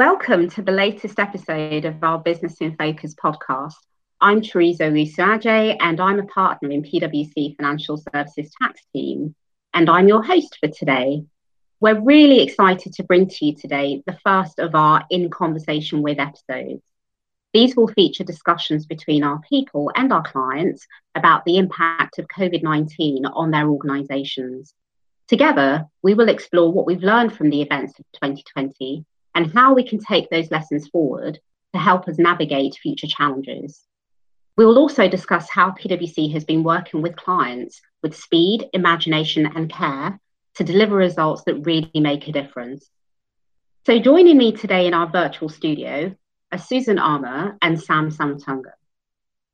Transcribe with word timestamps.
Welcome 0.00 0.48
to 0.52 0.62
the 0.62 0.72
latest 0.72 1.18
episode 1.18 1.84
of 1.84 2.02
our 2.02 2.18
Business 2.18 2.56
in 2.62 2.74
Focus 2.74 3.14
podcast. 3.22 3.74
I'm 4.18 4.40
Teresa 4.40 4.84
Owusu-Adjei, 4.84 5.76
and 5.78 6.00
I'm 6.00 6.18
a 6.18 6.24
partner 6.24 6.70
in 6.70 6.82
PwC 6.82 7.54
Financial 7.54 7.98
Services 7.98 8.50
Tax 8.62 8.80
Team, 8.94 9.34
and 9.74 9.90
I'm 9.90 10.08
your 10.08 10.22
host 10.22 10.56
for 10.58 10.70
today. 10.70 11.22
We're 11.80 12.00
really 12.00 12.40
excited 12.40 12.94
to 12.94 13.02
bring 13.02 13.28
to 13.28 13.44
you 13.44 13.54
today 13.54 14.02
the 14.06 14.18
first 14.24 14.58
of 14.58 14.74
our 14.74 15.04
In 15.10 15.28
Conversation 15.28 16.00
with 16.00 16.18
episodes. 16.18 16.82
These 17.52 17.76
will 17.76 17.88
feature 17.88 18.24
discussions 18.24 18.86
between 18.86 19.22
our 19.22 19.42
people 19.50 19.92
and 19.94 20.14
our 20.14 20.22
clients 20.22 20.86
about 21.14 21.44
the 21.44 21.58
impact 21.58 22.18
of 22.18 22.26
COVID 22.26 22.62
19 22.62 23.26
on 23.26 23.50
their 23.50 23.68
organisations. 23.68 24.72
Together, 25.28 25.84
we 26.02 26.14
will 26.14 26.30
explore 26.30 26.72
what 26.72 26.86
we've 26.86 27.02
learned 27.02 27.34
from 27.34 27.50
the 27.50 27.60
events 27.60 27.98
of 27.98 28.06
2020 28.14 29.04
and 29.34 29.52
how 29.52 29.74
we 29.74 29.86
can 29.86 29.98
take 29.98 30.28
those 30.30 30.50
lessons 30.50 30.88
forward 30.88 31.38
to 31.72 31.78
help 31.78 32.08
us 32.08 32.18
navigate 32.18 32.74
future 32.74 33.06
challenges. 33.06 33.80
We 34.56 34.66
will 34.66 34.78
also 34.78 35.08
discuss 35.08 35.48
how 35.50 35.70
PwC 35.70 36.32
has 36.32 36.44
been 36.44 36.62
working 36.62 37.02
with 37.02 37.16
clients 37.16 37.80
with 38.02 38.16
speed, 38.16 38.68
imagination, 38.72 39.46
and 39.46 39.70
care 39.70 40.18
to 40.54 40.64
deliver 40.64 40.96
results 40.96 41.44
that 41.44 41.66
really 41.66 41.90
make 41.94 42.28
a 42.28 42.32
difference. 42.32 42.88
So, 43.86 43.98
joining 43.98 44.36
me 44.36 44.52
today 44.52 44.86
in 44.86 44.94
our 44.94 45.08
virtual 45.08 45.48
studio 45.48 46.14
are 46.52 46.58
Susan 46.58 46.98
Armour 46.98 47.56
and 47.62 47.80
Sam 47.80 48.10
Samaratunga. 48.10 48.72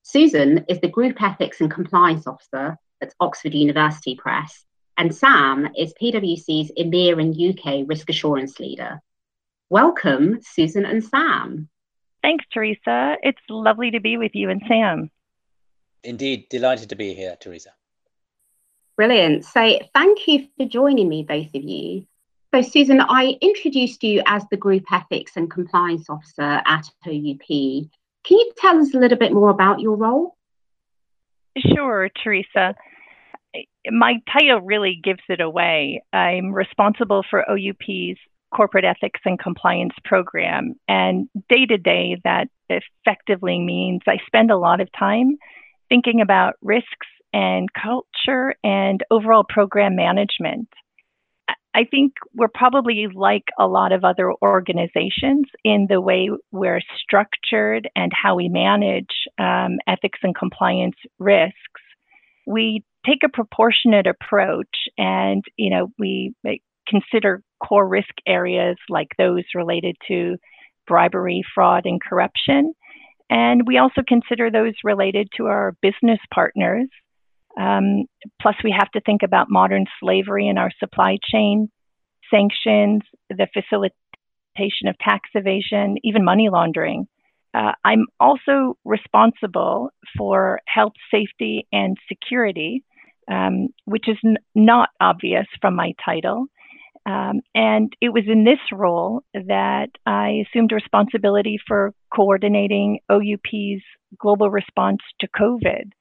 Susan 0.02 0.64
is 0.68 0.80
the 0.80 0.88
Group 0.88 1.20
Ethics 1.22 1.60
and 1.60 1.70
Compliance 1.70 2.26
Officer 2.26 2.76
at 3.00 3.14
Oxford 3.20 3.54
University 3.54 4.16
Press, 4.16 4.64
and 4.96 5.14
Sam 5.14 5.68
is 5.76 5.94
PwC's 6.00 6.72
EMEA 6.78 7.20
and 7.20 7.58
UK 7.58 7.88
Risk 7.88 8.08
Assurance 8.08 8.58
Leader. 8.58 9.00
Welcome, 9.68 10.38
Susan 10.42 10.84
and 10.84 11.02
Sam. 11.02 11.68
Thanks, 12.22 12.44
Teresa. 12.52 13.16
It's 13.22 13.40
lovely 13.50 13.90
to 13.90 14.00
be 14.00 14.16
with 14.16 14.32
you 14.34 14.48
and 14.48 14.62
Sam. 14.68 15.10
Indeed, 16.04 16.48
delighted 16.48 16.88
to 16.90 16.96
be 16.96 17.14
here, 17.14 17.36
Teresa. 17.40 17.70
Brilliant. 18.96 19.44
So, 19.44 19.78
thank 19.92 20.28
you 20.28 20.46
for 20.56 20.66
joining 20.66 21.08
me, 21.08 21.24
both 21.24 21.52
of 21.54 21.64
you. 21.64 22.06
So, 22.54 22.62
Susan, 22.62 23.00
I 23.00 23.36
introduced 23.40 24.04
you 24.04 24.22
as 24.24 24.44
the 24.50 24.56
Group 24.56 24.84
Ethics 24.92 25.32
and 25.36 25.50
Compliance 25.50 26.08
Officer 26.08 26.62
at 26.64 26.88
OUP. 27.04 27.48
Can 27.48 28.38
you 28.38 28.52
tell 28.56 28.78
us 28.78 28.94
a 28.94 28.98
little 28.98 29.18
bit 29.18 29.32
more 29.32 29.50
about 29.50 29.80
your 29.80 29.96
role? 29.96 30.36
Sure, 31.58 32.08
Teresa. 32.22 32.76
My 33.90 34.20
title 34.32 34.60
really 34.60 35.00
gives 35.02 35.22
it 35.28 35.40
away. 35.40 36.02
I'm 36.12 36.52
responsible 36.52 37.24
for 37.28 37.44
OUP's 37.50 38.18
corporate 38.56 38.84
ethics 38.84 39.20
and 39.24 39.38
compliance 39.38 39.92
program. 40.04 40.74
And 40.88 41.28
day 41.50 41.66
to 41.66 41.76
day, 41.76 42.16
that 42.24 42.48
effectively 42.70 43.58
means 43.60 44.00
I 44.06 44.16
spend 44.26 44.50
a 44.50 44.56
lot 44.56 44.80
of 44.80 44.88
time 44.98 45.36
thinking 45.88 46.20
about 46.20 46.54
risks 46.62 47.06
and 47.32 47.68
culture 47.72 48.54
and 48.64 49.02
overall 49.10 49.44
program 49.46 49.94
management. 49.94 50.68
I 51.74 51.84
think 51.84 52.14
we're 52.34 52.48
probably 52.48 53.06
like 53.14 53.44
a 53.58 53.66
lot 53.66 53.92
of 53.92 54.02
other 54.02 54.32
organizations 54.40 55.44
in 55.62 55.86
the 55.90 56.00
way 56.00 56.30
we're 56.50 56.80
structured 57.02 57.90
and 57.94 58.10
how 58.14 58.36
we 58.36 58.48
manage 58.48 59.14
um, 59.38 59.76
ethics 59.86 60.20
and 60.22 60.34
compliance 60.34 60.96
risks. 61.18 61.52
We 62.46 62.82
take 63.04 63.22
a 63.24 63.28
proportionate 63.28 64.06
approach 64.06 64.88
and 64.96 65.44
you 65.56 65.70
know 65.70 65.92
we 65.98 66.34
consider 66.88 67.42
core 67.66 67.86
risk 67.86 68.12
areas 68.26 68.76
like 68.88 69.08
those 69.18 69.44
related 69.54 69.96
to 70.08 70.36
bribery, 70.86 71.42
fraud, 71.54 71.86
and 71.86 72.00
corruption. 72.02 72.72
And 73.28 73.66
we 73.66 73.78
also 73.78 74.02
consider 74.06 74.50
those 74.50 74.74
related 74.84 75.28
to 75.36 75.46
our 75.46 75.74
business 75.82 76.20
partners. 76.32 76.88
Um, 77.58 78.04
plus, 78.40 78.54
we 78.62 78.74
have 78.78 78.90
to 78.92 79.00
think 79.00 79.22
about 79.22 79.50
modern 79.50 79.86
slavery 80.00 80.46
in 80.46 80.58
our 80.58 80.70
supply 80.78 81.18
chain, 81.32 81.70
sanctions, 82.30 83.02
the 83.30 83.48
facilitation 83.52 84.88
of 84.88 84.98
tax 84.98 85.28
evasion, 85.34 85.96
even 86.04 86.24
money 86.24 86.48
laundering. 86.50 87.08
Uh, 87.54 87.72
I'm 87.84 88.06
also 88.20 88.76
responsible 88.84 89.90
for 90.16 90.60
health, 90.66 90.92
safety, 91.10 91.66
and 91.72 91.96
security, 92.06 92.84
um, 93.30 93.68
which 93.86 94.08
is 94.08 94.18
n- 94.24 94.36
not 94.54 94.90
obvious 95.00 95.46
from 95.60 95.74
my 95.74 95.94
title. 96.04 96.46
Um, 97.06 97.40
and 97.54 97.92
it 98.00 98.08
was 98.08 98.24
in 98.26 98.44
this 98.44 98.58
role 98.72 99.22
that 99.32 99.90
I 100.04 100.44
assumed 100.46 100.72
responsibility 100.72 101.58
for 101.66 101.94
coordinating 102.12 102.98
OUP's 103.10 103.82
global 104.18 104.50
response 104.50 104.98
to 105.20 105.28
COVID. 105.28 105.92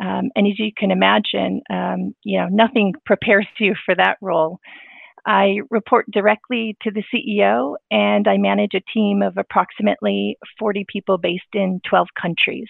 Um, 0.00 0.30
and 0.36 0.46
as 0.46 0.58
you 0.58 0.70
can 0.76 0.92
imagine, 0.92 1.60
um, 1.70 2.14
you 2.22 2.38
know, 2.38 2.48
nothing 2.48 2.94
prepares 3.04 3.46
you 3.58 3.74
for 3.84 3.96
that 3.96 4.16
role. 4.20 4.60
I 5.26 5.60
report 5.70 6.10
directly 6.10 6.76
to 6.82 6.90
the 6.90 7.02
CEO 7.12 7.76
and 7.90 8.28
I 8.28 8.36
manage 8.36 8.74
a 8.74 8.92
team 8.92 9.22
of 9.22 9.38
approximately 9.38 10.36
40 10.58 10.84
people 10.86 11.18
based 11.18 11.42
in 11.54 11.80
12 11.88 12.08
countries. 12.20 12.68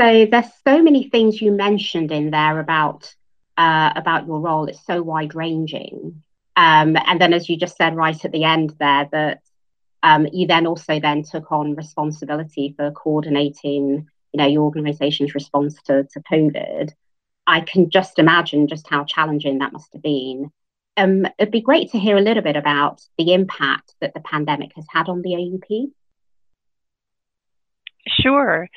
So 0.00 0.26
there's 0.26 0.46
so 0.66 0.82
many 0.82 1.08
things 1.08 1.40
you 1.40 1.52
mentioned 1.52 2.10
in 2.10 2.30
there 2.30 2.58
about 2.58 3.14
uh, 3.56 3.92
about 3.94 4.26
your 4.26 4.40
role. 4.40 4.66
It's 4.66 4.84
so 4.84 5.00
wide 5.00 5.36
ranging. 5.36 6.23
Um, 6.56 6.96
and 6.96 7.20
then, 7.20 7.32
as 7.32 7.48
you 7.48 7.56
just 7.56 7.76
said 7.76 7.96
right 7.96 8.24
at 8.24 8.32
the 8.32 8.44
end 8.44 8.74
there, 8.78 9.08
that 9.12 9.40
um, 10.02 10.28
you 10.32 10.46
then 10.46 10.66
also 10.66 11.00
then 11.00 11.22
took 11.22 11.50
on 11.50 11.74
responsibility 11.74 12.74
for 12.76 12.90
coordinating, 12.92 14.06
you 14.32 14.38
know, 14.38 14.46
your 14.46 14.62
organisation's 14.62 15.34
response 15.34 15.80
to, 15.86 16.04
to 16.04 16.20
COVID. 16.20 16.92
I 17.46 17.60
can 17.60 17.90
just 17.90 18.18
imagine 18.18 18.68
just 18.68 18.88
how 18.88 19.04
challenging 19.04 19.58
that 19.58 19.72
must 19.72 19.92
have 19.92 20.02
been. 20.02 20.50
Um, 20.96 21.26
it'd 21.38 21.50
be 21.50 21.60
great 21.60 21.90
to 21.90 21.98
hear 21.98 22.16
a 22.16 22.20
little 22.20 22.42
bit 22.42 22.56
about 22.56 23.02
the 23.18 23.34
impact 23.34 23.94
that 24.00 24.14
the 24.14 24.20
pandemic 24.20 24.72
has 24.76 24.86
had 24.88 25.08
on 25.08 25.22
the 25.22 25.34
OUP. 25.34 25.90
Sure. 28.06 28.68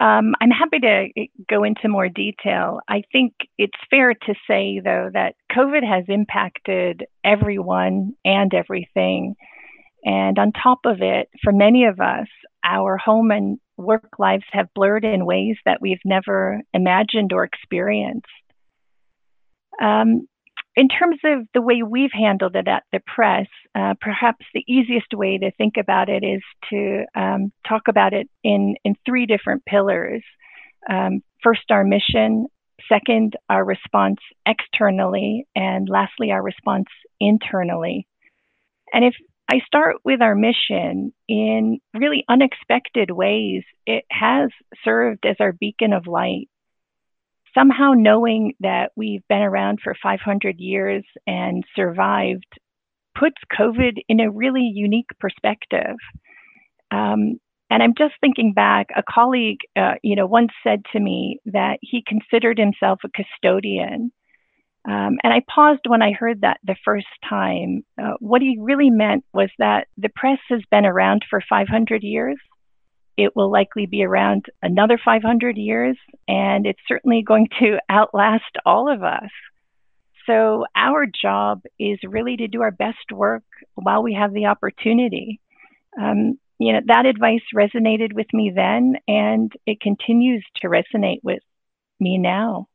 Um, 0.00 0.34
I'm 0.40 0.50
happy 0.50 0.78
to 0.80 1.08
eh, 1.14 1.26
go 1.48 1.62
into 1.62 1.88
more 1.88 2.08
detail. 2.08 2.80
I 2.88 3.02
think 3.12 3.34
it's 3.58 3.76
fair 3.90 4.14
to 4.14 4.34
say, 4.48 4.80
though, 4.82 5.10
that 5.12 5.34
COVID 5.52 5.86
has 5.86 6.04
impacted 6.08 7.04
everyone 7.22 8.14
and 8.24 8.52
everything. 8.54 9.34
And 10.02 10.38
on 10.38 10.52
top 10.52 10.80
of 10.86 11.02
it, 11.02 11.28
for 11.44 11.52
many 11.52 11.84
of 11.84 12.00
us, 12.00 12.26
our 12.64 12.96
home 12.96 13.30
and 13.30 13.58
work 13.76 14.18
lives 14.18 14.44
have 14.52 14.72
blurred 14.74 15.04
in 15.04 15.26
ways 15.26 15.56
that 15.66 15.82
we've 15.82 16.00
never 16.04 16.62
imagined 16.72 17.34
or 17.34 17.44
experienced. 17.44 18.26
Um, 19.82 20.26
in 20.76 20.88
terms 20.88 21.18
of 21.24 21.46
the 21.52 21.60
way 21.60 21.82
we've 21.82 22.12
handled 22.12 22.54
it 22.54 22.68
at 22.68 22.84
the 22.92 23.00
press, 23.06 23.46
uh, 23.74 23.94
perhaps 24.00 24.46
the 24.54 24.64
easiest 24.68 25.12
way 25.12 25.38
to 25.38 25.50
think 25.52 25.74
about 25.76 26.08
it 26.08 26.22
is 26.24 26.42
to 26.70 27.04
um, 27.14 27.52
talk 27.68 27.82
about 27.88 28.12
it 28.12 28.28
in, 28.44 28.76
in 28.84 28.94
three 29.04 29.26
different 29.26 29.64
pillars. 29.64 30.22
Um, 30.88 31.22
first, 31.42 31.70
our 31.70 31.84
mission. 31.84 32.46
Second, 32.88 33.36
our 33.48 33.64
response 33.64 34.20
externally. 34.46 35.46
And 35.54 35.88
lastly, 35.88 36.30
our 36.30 36.42
response 36.42 36.86
internally. 37.18 38.06
And 38.92 39.04
if 39.04 39.14
I 39.52 39.60
start 39.66 39.96
with 40.04 40.22
our 40.22 40.36
mission 40.36 41.12
in 41.28 41.80
really 41.92 42.24
unexpected 42.28 43.10
ways, 43.10 43.64
it 43.86 44.04
has 44.10 44.50
served 44.84 45.26
as 45.26 45.36
our 45.40 45.52
beacon 45.52 45.92
of 45.92 46.06
light 46.06 46.48
somehow 47.56 47.92
knowing 47.92 48.54
that 48.60 48.92
we've 48.96 49.26
been 49.28 49.42
around 49.42 49.80
for 49.82 49.94
500 50.02 50.58
years 50.58 51.04
and 51.26 51.64
survived 51.74 52.58
puts 53.18 53.36
COVID 53.58 53.98
in 54.08 54.20
a 54.20 54.30
really 54.30 54.70
unique 54.72 55.10
perspective. 55.18 55.96
Um, 56.90 57.38
and 57.70 57.82
I'm 57.82 57.94
just 57.96 58.14
thinking 58.20 58.52
back, 58.52 58.88
a 58.96 59.02
colleague, 59.08 59.60
uh, 59.76 59.94
you 60.02 60.16
know, 60.16 60.26
once 60.26 60.50
said 60.64 60.82
to 60.92 61.00
me 61.00 61.38
that 61.46 61.78
he 61.82 62.02
considered 62.06 62.58
himself 62.58 63.00
a 63.04 63.08
custodian. 63.08 64.12
Um, 64.88 65.18
and 65.22 65.32
I 65.32 65.42
paused 65.48 65.82
when 65.86 66.02
I 66.02 66.12
heard 66.12 66.40
that 66.40 66.58
the 66.64 66.76
first 66.84 67.06
time. 67.28 67.84
Uh, 68.00 68.14
what 68.18 68.42
he 68.42 68.56
really 68.58 68.90
meant 68.90 69.24
was 69.32 69.50
that 69.58 69.86
the 69.98 70.08
press 70.08 70.38
has 70.48 70.62
been 70.70 70.84
around 70.84 71.24
for 71.30 71.42
500 71.48 72.02
years, 72.02 72.38
it 73.16 73.34
will 73.36 73.50
likely 73.50 73.86
be 73.86 74.04
around 74.04 74.46
another 74.62 74.98
500 75.02 75.56
years, 75.56 75.96
and 76.28 76.66
it's 76.66 76.80
certainly 76.86 77.22
going 77.22 77.48
to 77.60 77.78
outlast 77.88 78.56
all 78.64 78.92
of 78.92 79.02
us. 79.02 79.30
So, 80.26 80.66
our 80.76 81.06
job 81.06 81.62
is 81.78 81.98
really 82.04 82.36
to 82.36 82.48
do 82.48 82.62
our 82.62 82.70
best 82.70 83.10
work 83.12 83.42
while 83.74 84.02
we 84.02 84.14
have 84.14 84.32
the 84.32 84.46
opportunity. 84.46 85.40
Um, 86.00 86.38
you 86.58 86.74
know, 86.74 86.80
that 86.86 87.06
advice 87.06 87.40
resonated 87.54 88.12
with 88.12 88.26
me 88.32 88.52
then, 88.54 88.96
and 89.08 89.50
it 89.66 89.80
continues 89.80 90.44
to 90.56 90.68
resonate 90.68 91.20
with 91.22 91.42
me 91.98 92.18
now. 92.18 92.68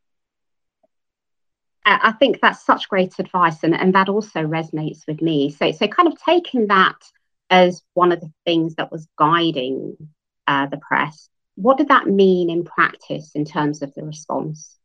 I 1.85 2.13
think 2.13 2.41
that's 2.41 2.65
such 2.65 2.89
great 2.89 3.13
advice, 3.19 3.63
and, 3.63 3.75
and 3.75 3.93
that 3.93 4.09
also 4.09 4.39
resonates 4.39 5.05
with 5.07 5.21
me. 5.21 5.51
So, 5.51 5.71
so 5.71 5.87
kind 5.87 6.11
of 6.11 6.19
taking 6.19 6.67
that 6.67 6.95
as 7.51 7.83
one 7.93 8.11
of 8.11 8.21
the 8.21 8.31
things 8.43 8.75
that 8.75 8.91
was 8.91 9.07
guiding 9.19 9.95
uh, 10.47 10.67
the 10.67 10.77
press. 10.77 11.29
What 11.55 11.77
did 11.77 11.87
that 11.87 12.07
mean 12.07 12.49
in 12.49 12.63
practice 12.63 13.31
in 13.33 13.45
terms 13.45 13.81
of 13.81 13.93
the 13.93 14.03
response? 14.03 14.77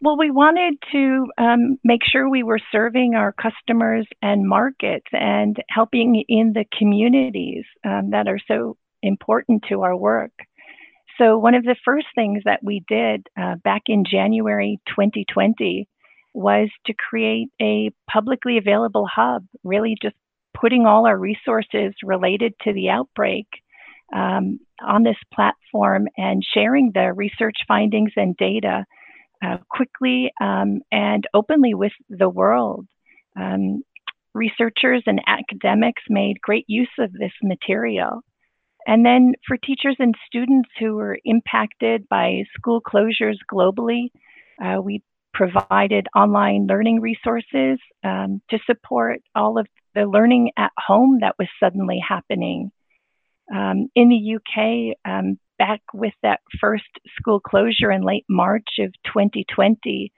Well, 0.00 0.16
we 0.16 0.30
wanted 0.30 0.74
to 0.92 1.26
um, 1.38 1.78
make 1.82 2.02
sure 2.04 2.28
we 2.28 2.44
were 2.44 2.60
serving 2.70 3.14
our 3.14 3.32
customers 3.32 4.06
and 4.22 4.48
markets 4.48 5.06
and 5.12 5.56
helping 5.68 6.22
in 6.28 6.52
the 6.52 6.64
communities 6.76 7.64
um, 7.84 8.10
that 8.10 8.28
are 8.28 8.38
so 8.46 8.76
important 9.02 9.64
to 9.68 9.82
our 9.82 9.96
work. 9.96 10.30
So, 11.18 11.36
one 11.38 11.54
of 11.54 11.64
the 11.64 11.74
first 11.84 12.06
things 12.14 12.42
that 12.44 12.62
we 12.62 12.84
did 12.88 13.26
uh, 13.36 13.56
back 13.56 13.82
in 13.86 14.04
January 14.08 14.78
2020 14.86 15.88
was 16.32 16.68
to 16.86 16.94
create 16.94 17.48
a 17.60 17.90
publicly 18.08 18.56
available 18.56 19.08
hub, 19.12 19.44
really 19.64 19.96
just 20.00 20.14
putting 20.54 20.86
all 20.86 21.06
our 21.06 21.18
resources 21.18 21.92
related 22.04 22.54
to 22.62 22.72
the 22.72 22.90
outbreak 22.90 23.46
um, 24.14 24.60
on 24.82 25.02
this 25.02 25.16
platform 25.34 26.08
and 26.16 26.42
sharing 26.54 26.92
the 26.94 27.12
research 27.12 27.56
findings 27.66 28.12
and 28.16 28.36
data 28.36 28.84
uh, 29.44 29.58
quickly 29.70 30.30
um, 30.40 30.80
and 30.90 31.26
openly 31.34 31.74
with 31.74 31.92
the 32.08 32.28
world. 32.28 32.86
Um, 33.38 33.82
researchers 34.34 35.02
and 35.06 35.20
academics 35.26 36.02
made 36.08 36.40
great 36.40 36.64
use 36.68 36.90
of 36.98 37.12
this 37.12 37.32
material. 37.42 38.20
And 38.86 39.04
then 39.04 39.34
for 39.46 39.56
teachers 39.56 39.96
and 39.98 40.14
students 40.26 40.68
who 40.78 40.94
were 40.94 41.18
impacted 41.24 42.08
by 42.08 42.44
school 42.54 42.80
closures 42.80 43.36
globally, 43.52 44.10
uh, 44.62 44.80
we 44.80 45.02
provided 45.34 46.06
online 46.16 46.66
learning 46.66 47.00
resources 47.00 47.78
um, 48.02 48.40
to 48.50 48.58
support 48.66 49.20
all 49.34 49.58
of 49.58 49.66
the 49.94 50.04
learning 50.04 50.52
at 50.56 50.72
home 50.78 51.18
that 51.20 51.34
was 51.38 51.48
suddenly 51.60 52.00
happening. 52.06 52.70
Um, 53.54 53.88
in 53.94 54.08
the 54.08 54.36
UK, 54.36 54.96
um, 55.10 55.38
back 55.58 55.80
with 55.92 56.14
that 56.22 56.40
first 56.60 56.84
school 57.18 57.40
closure 57.40 57.90
in 57.90 58.02
late 58.02 58.24
March 58.28 58.68
of 58.78 58.92
2020, 59.06 60.12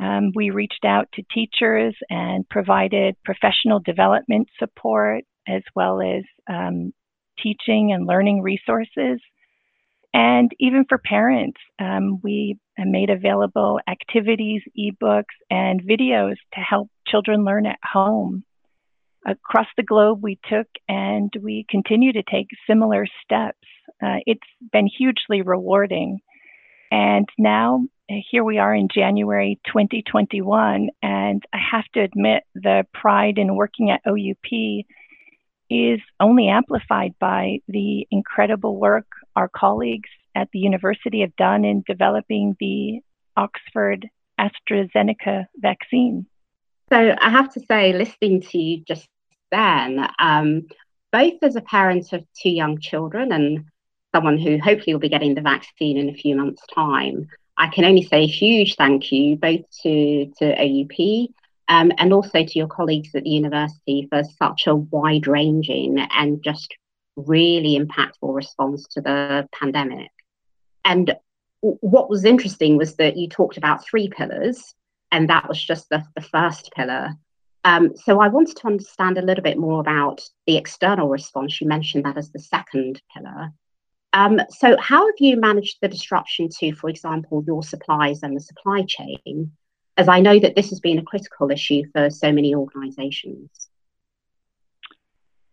um, 0.00 0.32
we 0.34 0.50
reached 0.50 0.84
out 0.84 1.08
to 1.14 1.22
teachers 1.32 1.94
and 2.10 2.48
provided 2.48 3.16
professional 3.24 3.80
development 3.80 4.48
support 4.58 5.24
as 5.46 5.62
well 5.74 6.00
as 6.00 6.24
um, 6.48 6.92
teaching 7.40 7.92
and 7.92 8.06
learning 8.06 8.42
resources. 8.42 9.20
And 10.12 10.50
even 10.60 10.84
for 10.88 10.98
parents, 10.98 11.58
um, 11.78 12.20
we 12.22 12.58
made 12.78 13.10
available 13.10 13.80
activities, 13.88 14.62
ebooks, 14.78 15.24
and 15.50 15.82
videos 15.82 16.36
to 16.54 16.60
help 16.60 16.88
children 17.06 17.44
learn 17.44 17.66
at 17.66 17.78
home. 17.82 18.44
Across 19.26 19.68
the 19.76 19.82
globe, 19.82 20.20
we 20.22 20.38
took 20.48 20.66
and 20.88 21.32
we 21.40 21.64
continue 21.68 22.12
to 22.12 22.22
take 22.22 22.48
similar 22.66 23.06
steps. 23.24 23.66
Uh, 24.02 24.18
it's 24.26 24.42
been 24.72 24.86
hugely 24.86 25.42
rewarding. 25.42 26.20
And 26.90 27.28
now, 27.38 27.86
here 28.08 28.44
we 28.44 28.58
are 28.58 28.74
in 28.74 28.88
January 28.94 29.58
2021, 29.66 30.90
and 31.02 31.42
I 31.52 31.58
have 31.72 31.86
to 31.94 32.00
admit 32.00 32.44
the 32.54 32.86
pride 32.92 33.38
in 33.38 33.56
working 33.56 33.90
at 33.90 34.02
OUP 34.06 34.84
is 35.70 36.00
only 36.20 36.48
amplified 36.48 37.14
by 37.18 37.60
the 37.68 38.06
incredible 38.10 38.78
work 38.78 39.06
our 39.34 39.48
colleagues 39.48 40.10
at 40.34 40.48
the 40.52 40.58
university 40.58 41.20
have 41.20 41.34
done 41.36 41.64
in 41.64 41.82
developing 41.86 42.56
the 42.60 43.00
Oxford 43.36 44.08
AstraZeneca 44.38 45.46
vaccine. 45.56 46.26
So 46.90 47.14
I 47.18 47.30
have 47.30 47.52
to 47.54 47.60
say, 47.60 47.92
listening 47.92 48.42
to 48.42 48.58
you 48.58 48.84
just 48.86 49.08
then, 49.54 50.08
um, 50.18 50.66
both 51.12 51.34
as 51.42 51.56
a 51.56 51.60
parent 51.60 52.12
of 52.12 52.24
two 52.40 52.50
young 52.50 52.80
children 52.80 53.32
and 53.32 53.64
someone 54.14 54.38
who 54.38 54.58
hopefully 54.58 54.94
will 54.94 55.00
be 55.00 55.08
getting 55.08 55.34
the 55.34 55.40
vaccine 55.40 55.96
in 55.96 56.08
a 56.08 56.14
few 56.14 56.36
months' 56.36 56.66
time, 56.74 57.28
I 57.56 57.68
can 57.68 57.84
only 57.84 58.02
say 58.02 58.22
a 58.24 58.26
huge 58.26 58.74
thank 58.76 59.12
you 59.12 59.36
both 59.36 59.62
to, 59.82 60.26
to 60.38 60.44
OUP 60.66 61.28
um, 61.68 61.92
and 61.98 62.12
also 62.12 62.44
to 62.44 62.58
your 62.58 62.66
colleagues 62.66 63.14
at 63.14 63.24
the 63.24 63.30
university 63.30 64.08
for 64.10 64.22
such 64.38 64.66
a 64.66 64.74
wide 64.74 65.26
ranging 65.26 65.98
and 65.98 66.42
just 66.42 66.74
really 67.16 67.78
impactful 67.78 68.34
response 68.34 68.86
to 68.88 69.00
the 69.00 69.48
pandemic. 69.52 70.10
And 70.84 71.14
what 71.60 72.10
was 72.10 72.24
interesting 72.24 72.76
was 72.76 72.96
that 72.96 73.16
you 73.16 73.28
talked 73.28 73.56
about 73.56 73.86
three 73.86 74.08
pillars, 74.08 74.74
and 75.10 75.30
that 75.30 75.48
was 75.48 75.62
just 75.62 75.88
the, 75.88 76.04
the 76.14 76.22
first 76.22 76.70
pillar. 76.76 77.14
Um, 77.64 77.96
so 77.96 78.20
I 78.20 78.28
wanted 78.28 78.56
to 78.58 78.66
understand 78.66 79.16
a 79.16 79.22
little 79.22 79.42
bit 79.42 79.58
more 79.58 79.80
about 79.80 80.20
the 80.46 80.56
external 80.56 81.08
response. 81.08 81.60
You 81.60 81.66
mentioned 81.66 82.04
that 82.04 82.18
as 82.18 82.30
the 82.30 82.38
second 82.38 83.00
pillar. 83.14 83.52
Um, 84.12 84.40
so 84.50 84.76
how 84.78 85.06
have 85.06 85.14
you 85.18 85.36
managed 85.40 85.78
the 85.80 85.88
disruption 85.88 86.48
to, 86.60 86.74
for 86.74 86.88
example, 86.88 87.42
your 87.46 87.62
supplies 87.62 88.22
and 88.22 88.36
the 88.36 88.40
supply 88.40 88.84
chain? 88.86 89.52
As 89.96 90.08
I 90.08 90.20
know 90.20 90.38
that 90.38 90.54
this 90.54 90.70
has 90.70 90.80
been 90.80 90.98
a 90.98 91.02
critical 91.02 91.50
issue 91.50 91.82
for 91.92 92.10
so 92.10 92.32
many 92.32 92.54
organizations. 92.54 93.50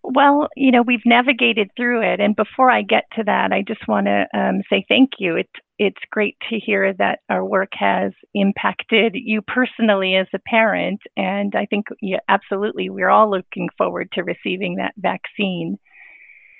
Well, 0.03 0.49
you 0.55 0.71
know, 0.71 0.81
we've 0.81 1.05
navigated 1.05 1.69
through 1.77 2.01
it, 2.01 2.19
and 2.19 2.35
before 2.35 2.69
I 2.69 2.81
get 2.81 3.05
to 3.15 3.23
that, 3.23 3.51
I 3.53 3.61
just 3.61 3.87
want 3.87 4.07
to 4.07 4.27
um, 4.33 4.61
say 4.69 4.83
thank 4.87 5.11
you. 5.19 5.37
It, 5.37 5.49
it's 5.83 6.01
great 6.11 6.37
to 6.47 6.59
hear 6.59 6.93
that 6.93 7.21
our 7.27 7.43
work 7.43 7.71
has 7.73 8.11
impacted 8.35 9.13
you 9.15 9.41
personally 9.41 10.15
as 10.15 10.27
a 10.31 10.39
parent, 10.39 11.01
and 11.17 11.55
I 11.55 11.65
think 11.65 11.87
yeah, 12.01 12.19
absolutely, 12.29 12.91
we're 12.91 13.09
all 13.09 13.31
looking 13.31 13.67
forward 13.79 14.09
to 14.13 14.23
receiving 14.23 14.75
that 14.75 14.93
vaccine. 14.97 15.79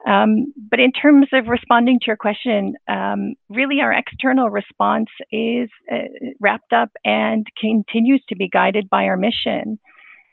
Um, 0.08 0.52
but 0.58 0.80
in 0.80 0.92
terms 0.92 1.28
of 1.34 1.46
responding 1.48 2.00
to 2.00 2.08
your 2.08 2.18
question, 2.18 2.74
um, 2.88 3.36
really 3.50 3.82
our 3.82 3.94
external 3.94 4.50
response 4.50 5.10
is 5.32 5.70
uh, 5.92 6.10
wrapped 6.40 6.74
up 6.74 6.90
and 7.06 7.46
continues 7.60 8.24
to 8.30 8.36
be 8.36 8.50
guided 8.50 8.90
by 8.90 9.04
our 9.04 9.18
mission 9.18 9.78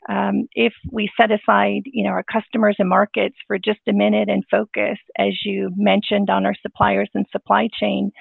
um, 0.07 0.47
if 0.53 0.73
we 0.91 1.11
set 1.19 1.31
aside, 1.31 1.81
you 1.85 2.03
know, 2.03 2.09
our 2.09 2.23
customers 2.23 2.77
and 2.79 2.89
markets 2.89 3.35
for 3.45 3.59
just 3.59 3.81
a 3.87 3.93
minute 3.93 4.29
and 4.29 4.43
focus, 4.49 4.97
as 5.17 5.33
you 5.43 5.71
mentioned, 5.75 6.29
on 6.29 6.45
our 6.45 6.55
suppliers 6.61 7.09
and 7.13 7.25
supply 7.31 7.67
chain, 7.79 8.11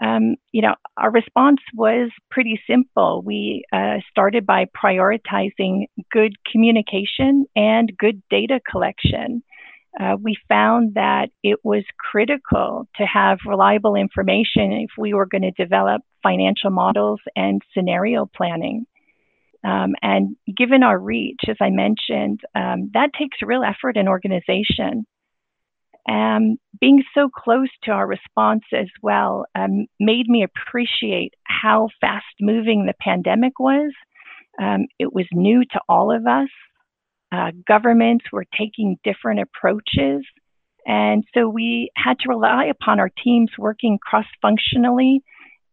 um, 0.00 0.36
you 0.52 0.62
know, 0.62 0.74
our 0.96 1.10
response 1.10 1.60
was 1.74 2.10
pretty 2.30 2.60
simple. 2.68 3.22
We 3.24 3.64
uh, 3.72 3.96
started 4.10 4.46
by 4.46 4.66
prioritizing 4.66 5.86
good 6.12 6.34
communication 6.50 7.46
and 7.56 7.92
good 7.98 8.22
data 8.30 8.60
collection. 8.70 9.42
Uh, 9.98 10.16
we 10.22 10.36
found 10.48 10.94
that 10.94 11.30
it 11.42 11.58
was 11.64 11.82
critical 11.98 12.86
to 12.96 13.04
have 13.04 13.38
reliable 13.46 13.96
information 13.96 14.72
if 14.72 14.90
we 14.96 15.14
were 15.14 15.26
going 15.26 15.42
to 15.42 15.50
develop 15.50 16.02
financial 16.22 16.70
models 16.70 17.20
and 17.34 17.60
scenario 17.74 18.30
planning. 18.36 18.86
Um, 19.64 19.94
and 20.02 20.36
given 20.56 20.84
our 20.84 20.98
reach, 20.98 21.40
as 21.48 21.56
I 21.60 21.70
mentioned, 21.70 22.40
um, 22.54 22.90
that 22.94 23.10
takes 23.18 23.38
real 23.42 23.64
effort 23.64 23.96
and 23.96 24.08
organization. 24.08 25.04
Um, 26.08 26.56
being 26.80 27.04
so 27.14 27.28
close 27.28 27.68
to 27.84 27.90
our 27.90 28.06
response 28.06 28.62
as 28.72 28.88
well 29.02 29.44
um, 29.54 29.86
made 30.00 30.28
me 30.28 30.42
appreciate 30.42 31.34
how 31.44 31.88
fast 32.00 32.24
moving 32.40 32.86
the 32.86 32.94
pandemic 33.00 33.58
was. 33.58 33.92
Um, 34.60 34.86
it 34.98 35.12
was 35.12 35.26
new 35.32 35.64
to 35.72 35.80
all 35.88 36.10
of 36.10 36.26
us. 36.26 36.48
Uh, 37.30 37.50
governments 37.66 38.24
were 38.32 38.46
taking 38.56 38.96
different 39.04 39.40
approaches. 39.40 40.24
And 40.86 41.24
so 41.34 41.46
we 41.46 41.90
had 41.96 42.18
to 42.20 42.30
rely 42.30 42.64
upon 42.64 43.00
our 43.00 43.10
teams 43.22 43.50
working 43.58 43.98
cross 43.98 44.24
functionally 44.40 45.22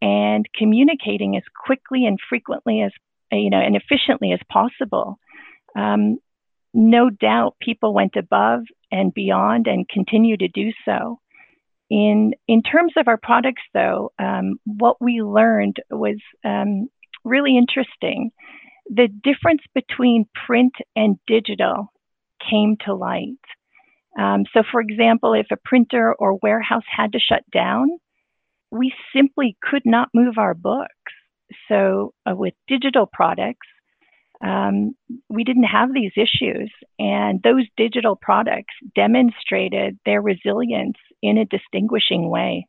and 0.02 0.46
communicating 0.54 1.38
as 1.38 1.44
quickly 1.66 2.06
and 2.06 2.20
frequently 2.30 2.82
as 2.82 2.92
you 3.32 3.50
know, 3.50 3.60
and 3.60 3.76
efficiently 3.76 4.34
as 4.34 4.40
possible. 4.52 5.18
Um, 5.76 6.20
no 6.74 7.10
doubt 7.10 7.56
people 7.62 7.94
went 7.94 8.16
above 8.16 8.62
and 8.96 9.14
beyond 9.14 9.68
and 9.68 9.90
continue 9.90 10.38
to 10.38 10.48
do 10.48 10.72
so. 10.86 11.20
In, 11.90 12.34
in 12.48 12.64
terms 12.64 12.94
of 12.98 13.08
our 13.08 13.18
products, 13.18 13.62
though, 13.74 14.12
um, 14.18 14.56
what 14.66 14.98
we 15.02 15.22
learned 15.22 15.78
was 15.92 16.18
um, 16.44 16.88
really 17.24 17.58
interesting. 17.58 18.32
The 18.88 19.08
difference 19.08 19.62
between 19.74 20.26
print 20.48 20.74
and 20.96 21.20
digital 21.28 21.92
came 22.50 22.78
to 22.86 22.96
light. 22.96 23.46
Um, 24.18 24.46
so, 24.54 24.64
for 24.72 24.80
example, 24.80 25.34
if 25.34 25.48
a 25.52 25.58
printer 25.64 26.16
or 26.18 26.40
warehouse 26.42 26.88
had 26.90 27.12
to 27.12 27.20
shut 27.20 27.44
down, 27.52 27.90
we 28.72 28.94
simply 29.14 29.58
could 29.62 29.84
not 29.86 30.10
move 30.14 30.38
our 30.38 30.54
books. 30.54 30.90
So 31.68 32.14
uh, 32.30 32.36
with 32.36 32.54
digital 32.68 33.08
products, 33.12 33.68
um, 34.46 34.96
we 35.28 35.44
didn't 35.44 35.64
have 35.64 35.92
these 35.92 36.12
issues, 36.16 36.72
and 37.00 37.42
those 37.42 37.66
digital 37.76 38.16
products 38.16 38.76
demonstrated 38.94 39.98
their 40.06 40.22
resilience 40.22 40.98
in 41.24 41.40
a 41.40 41.46
distinguishing 41.46 42.30
way. 42.30 42.68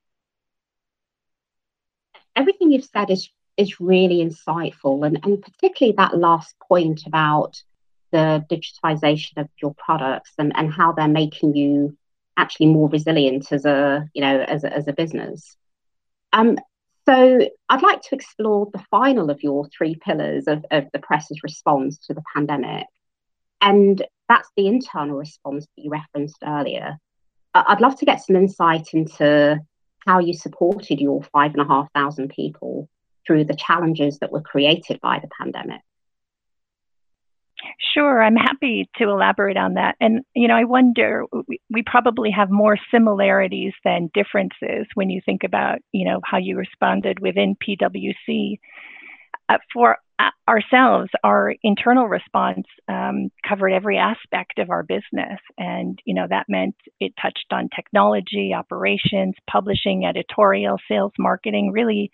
Everything 2.35 2.71
you've 2.73 2.85
said 2.85 3.11
is 3.11 3.29
is 3.59 3.79
really 3.79 4.25
insightful, 4.25 5.07
and, 5.07 5.19
and 5.23 5.43
particularly 5.43 5.95
that 5.99 6.17
last 6.17 6.55
point 6.67 7.03
about 7.07 7.63
the 8.11 8.45
digitization 8.51 9.37
of 9.37 9.49
your 9.61 9.75
products 9.75 10.33
and, 10.39 10.53
and 10.57 10.73
how 10.73 10.93
they're 10.93 11.09
making 11.09 11.55
you 11.55 11.97
actually 12.39 12.67
more 12.67 12.89
resilient 12.89 13.53
as 13.53 13.67
a 13.67 14.09
you 14.15 14.23
know 14.23 14.41
as 14.41 14.65
a, 14.65 14.73
as 14.73 14.89
a 14.89 14.95
business. 14.95 15.59
Um, 16.33 16.57
so 17.09 17.49
I'd 17.69 17.83
like 17.83 18.03
to 18.03 18.15
explore 18.15 18.69
the 18.73 18.85
final 18.91 19.31
of 19.31 19.43
your 19.43 19.69
three 19.69 19.95
pillars 19.95 20.47
of, 20.49 20.65
of 20.71 20.87
the 20.93 20.99
press's 20.99 21.43
response 21.43 21.99
to 22.07 22.15
the 22.15 22.23
pandemic. 22.35 22.87
And 23.61 24.05
that's 24.29 24.51
the 24.57 24.67
internal 24.67 25.17
response 25.17 25.67
that 25.67 25.83
you 25.83 25.91
referenced 25.91 26.39
earlier. 26.45 26.99
I'd 27.55 27.81
love 27.81 27.99
to 28.01 28.05
get 28.05 28.23
some 28.23 28.37
insight 28.37 28.89
into 28.93 29.59
how 30.07 30.19
you 30.19 30.35
supported 30.35 31.01
your 31.01 31.23
five 31.33 31.53
and 31.53 31.63
a 31.63 31.67
half 31.67 31.91
thousand 31.95 32.29
people 32.29 32.89
through 33.27 33.45
the 33.45 33.57
challenges 33.57 34.19
that 34.19 34.31
were 34.31 34.43
created 34.43 35.01
by 35.01 35.19
the 35.19 35.29
pandemic. 35.41 35.81
Sure, 37.95 38.23
I'm 38.23 38.37
happy 38.37 38.89
to 38.97 39.05
elaborate 39.05 39.57
on 39.57 39.75
that. 39.75 39.97
And, 40.01 40.23
you 40.35 40.49
know, 40.49 40.55
I 40.55 40.65
wonder, 40.65 41.25
we, 41.47 41.61
we, 41.71 41.83
probably 41.85 42.31
have 42.31 42.51
more 42.51 42.77
similarities 42.91 43.73
than 43.85 44.11
differences 44.15 44.87
when 44.95 45.11
you 45.11 45.21
think 45.25 45.45
about, 45.45 45.79
you 45.93 46.05
know, 46.05 46.21
how 46.25 46.39
you 46.39 46.57
responded 46.57 47.21
within 47.21 47.57
PwC. 47.57 48.59
Uh, 49.49 49.59
for 49.73 49.99
uh, 50.19 50.31
ourselves, 50.49 51.11
our 51.23 51.55
internal 51.63 52.09
response 52.09 52.67
um, 52.89 53.31
covered 53.47 53.71
every 53.71 53.99
aspect 53.99 54.59
of 54.59 54.71
our 54.71 54.83
business. 54.83 55.39
And, 55.59 55.99
you 56.05 56.15
know, 56.15 56.27
that 56.29 56.47
meant 56.49 56.75
it 57.01 57.13
touched 57.21 57.47
on 57.53 57.69
technology, 57.75 58.53
operations, 58.55 59.35
publishing, 59.49 60.05
editorial, 60.05 60.79
sales, 60.89 61.13
marketing, 61.19 61.71
really, 61.73 62.11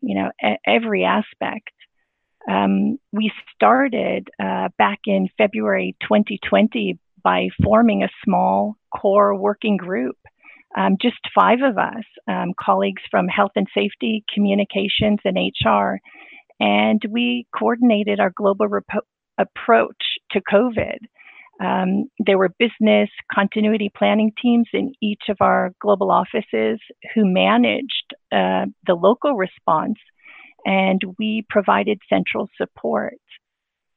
you 0.00 0.14
know, 0.14 0.30
every 0.66 1.04
aspect. 1.04 1.70
Um, 2.48 2.98
we 3.12 3.32
started 3.54 4.28
uh, 4.38 4.68
back 4.76 5.00
in 5.06 5.28
February 5.38 5.96
2020 6.02 6.98
by 7.22 7.48
forming 7.62 8.02
a 8.02 8.08
small 8.24 8.76
core 8.94 9.34
working 9.34 9.76
group. 9.76 10.16
Um, 10.76 10.96
just 11.00 11.16
five 11.34 11.60
of 11.62 11.78
us, 11.78 12.04
um, 12.28 12.52
colleagues 12.60 13.02
from 13.10 13.28
health 13.28 13.52
and 13.56 13.68
safety, 13.74 14.24
communications, 14.32 15.20
and 15.24 15.38
HR. 15.38 15.98
And 16.60 17.00
we 17.08 17.46
coordinated 17.56 18.20
our 18.20 18.32
global 18.36 18.68
approach 19.38 20.02
to 20.32 20.40
COVID. 20.40 20.98
Um, 21.60 22.10
there 22.18 22.38
were 22.38 22.50
business 22.58 23.08
continuity 23.32 23.90
planning 23.96 24.32
teams 24.40 24.66
in 24.72 24.92
each 25.00 25.22
of 25.28 25.36
our 25.40 25.70
global 25.80 26.10
offices 26.10 26.80
who 27.14 27.24
managed 27.24 28.14
uh, 28.32 28.66
the 28.86 28.94
local 28.94 29.34
response 29.34 29.98
and 30.64 31.00
we 31.18 31.44
provided 31.48 32.00
central 32.08 32.48
support. 32.56 33.14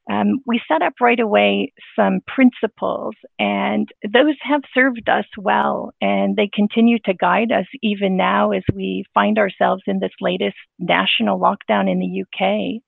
Um, 0.09 0.39
we 0.45 0.61
set 0.69 0.81
up 0.81 0.93
right 1.01 1.19
away 1.19 1.73
some 1.95 2.21
principles, 2.27 3.15
and 3.39 3.89
those 4.03 4.35
have 4.41 4.61
served 4.73 5.09
us 5.09 5.25
well, 5.37 5.91
and 5.99 6.37
they 6.37 6.49
continue 6.53 6.97
to 7.05 7.13
guide 7.13 7.51
us 7.51 7.65
even 7.83 8.15
now 8.15 8.51
as 8.51 8.63
we 8.73 9.03
find 9.13 9.37
ourselves 9.37 9.83
in 9.85 9.99
this 9.99 10.13
latest 10.21 10.55
national 10.79 11.39
lockdown 11.39 11.91
in 11.91 11.99
the 11.99 12.23
UK. 12.23 12.81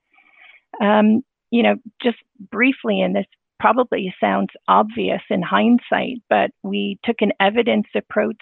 Um, 0.82 1.24
you 1.52 1.64
know, 1.64 1.76
just 2.02 2.18
briefly, 2.52 3.02
and 3.02 3.16
this 3.16 3.26
probably 3.60 4.14
sounds 4.22 4.50
obvious 4.70 5.22
in 5.30 5.42
hindsight, 5.42 6.22
but 6.30 6.52
we 6.64 7.00
took 7.04 7.18
an 7.20 7.34
evidence 7.42 7.88
approach 7.96 8.38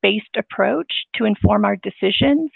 based 0.00 0.36
approach 0.36 0.92
to 1.16 1.24
inform 1.24 1.64
our 1.64 1.76
decisions. 1.76 2.50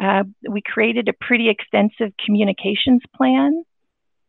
Uh, 0.00 0.24
we 0.48 0.62
created 0.64 1.08
a 1.08 1.24
pretty 1.24 1.48
extensive 1.48 2.14
communications 2.24 3.02
plan. 3.14 3.64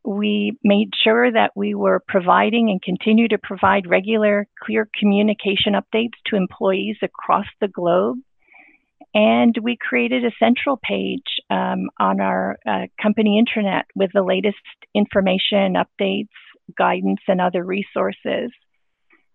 We 0.06 0.58
made 0.64 0.90
sure 1.02 1.32
that 1.32 1.52
we 1.56 1.76
were 1.76 2.04
providing 2.08 2.70
and 2.70 2.82
continue 2.82 3.28
to 3.30 3.38
provide 3.38 3.88
regular, 3.88 4.48
clear 4.62 4.90
communication 5.00 5.74
updates 5.74 6.18
to 6.28 6.36
employees 6.36 6.98
across 7.02 7.46
the 7.62 7.70
globe. 7.70 8.18
And 9.16 9.56
we 9.62 9.78
created 9.78 10.26
a 10.26 10.32
central 10.40 10.78
page 10.82 11.40
um, 11.50 11.90
on 12.00 12.20
our 12.20 12.58
uh, 12.66 12.88
company 13.02 13.42
intranet 13.42 13.84
with 13.96 14.12
the 14.14 14.24
latest 14.24 14.58
information, 14.96 15.76
updates, 15.76 16.30
guidance, 16.78 17.22
and 17.28 17.40
other 17.40 17.64
resources. 17.64 18.52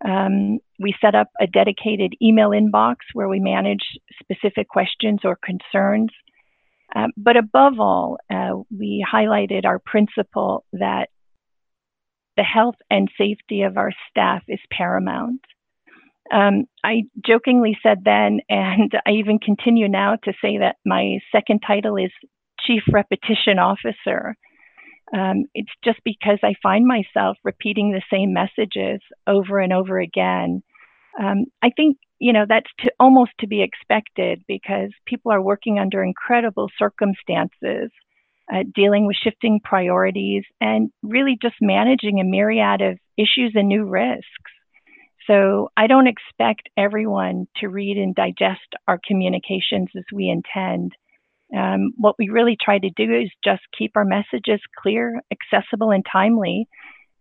Um, 0.05 0.59
we 0.79 0.95
set 1.01 1.15
up 1.15 1.27
a 1.41 1.47
dedicated 1.47 2.13
email 2.21 2.49
inbox 2.49 2.97
where 3.13 3.27
we 3.27 3.39
manage 3.39 3.83
specific 4.21 4.69
questions 4.69 5.19
or 5.23 5.37
concerns. 5.43 6.09
Uh, 6.95 7.07
but 7.17 7.37
above 7.37 7.79
all, 7.79 8.17
uh, 8.29 8.55
we 8.75 9.05
highlighted 9.11 9.65
our 9.65 9.79
principle 9.79 10.65
that 10.73 11.09
the 12.37 12.43
health 12.43 12.75
and 12.89 13.09
safety 13.17 13.63
of 13.63 13.77
our 13.77 13.91
staff 14.09 14.43
is 14.47 14.59
paramount. 14.71 15.41
Um, 16.31 16.65
I 16.83 17.03
jokingly 17.25 17.77
said 17.83 18.03
then, 18.05 18.39
and 18.49 18.91
I 19.05 19.11
even 19.11 19.39
continue 19.39 19.89
now 19.89 20.15
to 20.23 20.33
say 20.41 20.57
that 20.59 20.77
my 20.85 21.19
second 21.31 21.59
title 21.65 21.97
is 21.97 22.11
Chief 22.65 22.83
Repetition 22.91 23.59
Officer. 23.59 24.35
Um, 25.13 25.45
it's 25.55 25.71
just 25.83 25.99
because 26.03 26.39
I 26.43 26.53
find 26.61 26.85
myself 26.85 27.37
repeating 27.43 27.91
the 27.91 28.03
same 28.11 28.33
messages 28.33 29.01
over 29.25 29.59
and 29.59 29.73
over 29.73 29.99
again. 29.99 30.61
Um, 31.19 31.45
I 31.63 31.71
think 31.75 31.97
you 32.19 32.33
know 32.33 32.45
that's 32.47 32.69
to, 32.79 32.91
almost 32.99 33.31
to 33.39 33.47
be 33.47 33.63
expected 33.63 34.43
because 34.47 34.91
people 35.05 35.31
are 35.31 35.41
working 35.41 35.79
under 35.79 36.03
incredible 36.03 36.69
circumstances, 36.77 37.91
uh, 38.53 38.63
dealing 38.75 39.07
with 39.07 39.15
shifting 39.23 39.59
priorities, 39.63 40.43
and 40.61 40.91
really 41.01 41.37
just 41.41 41.55
managing 41.59 42.19
a 42.19 42.23
myriad 42.23 42.81
of 42.81 42.99
issues 43.17 43.53
and 43.55 43.67
new 43.67 43.85
risks. 43.85 44.51
So 45.25 45.69
I 45.77 45.87
don't 45.87 46.07
expect 46.07 46.69
everyone 46.75 47.47
to 47.57 47.67
read 47.67 47.97
and 47.97 48.15
digest 48.15 48.75
our 48.87 48.99
communications 49.05 49.89
as 49.95 50.03
we 50.11 50.27
intend. 50.29 50.93
Um, 51.55 51.93
what 51.97 52.15
we 52.19 52.29
really 52.29 52.57
try 52.59 52.77
to 52.77 52.89
do 52.89 53.13
is 53.13 53.29
just 53.43 53.61
keep 53.77 53.93
our 53.95 54.05
messages 54.05 54.61
clear, 54.81 55.21
accessible, 55.31 55.91
and 55.91 56.05
timely, 56.11 56.67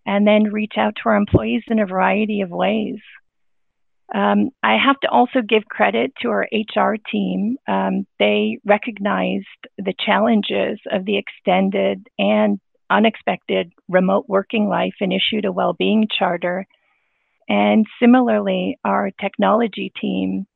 and 0.06 0.26
then 0.26 0.44
reach 0.44 0.74
out 0.76 0.94
to 0.96 1.08
our 1.08 1.16
employees 1.16 1.62
in 1.68 1.78
a 1.78 1.86
variety 1.86 2.40
of 2.42 2.50
ways. 2.50 2.98
Um, 4.14 4.50
I 4.62 4.76
have 4.82 4.98
to 5.00 5.08
also 5.08 5.42
give 5.46 5.64
credit 5.66 6.12
to 6.22 6.28
our 6.28 6.48
HR 6.52 6.96
team. 7.10 7.56
Um, 7.68 8.06
they 8.18 8.58
recognized 8.64 9.46
the 9.76 9.94
challenges 10.04 10.80
of 10.90 11.04
the 11.04 11.18
extended 11.18 12.06
and 12.18 12.58
unexpected 12.90 13.70
remote 13.86 14.24
working 14.26 14.66
life 14.66 14.94
and 15.00 15.12
issued 15.12 15.44
a 15.44 15.52
well-being 15.52 16.08
charter. 16.18 16.66
And 17.50 17.86
similarly, 18.00 18.78
our 18.82 19.10
technology 19.20 19.92
team 20.00 20.46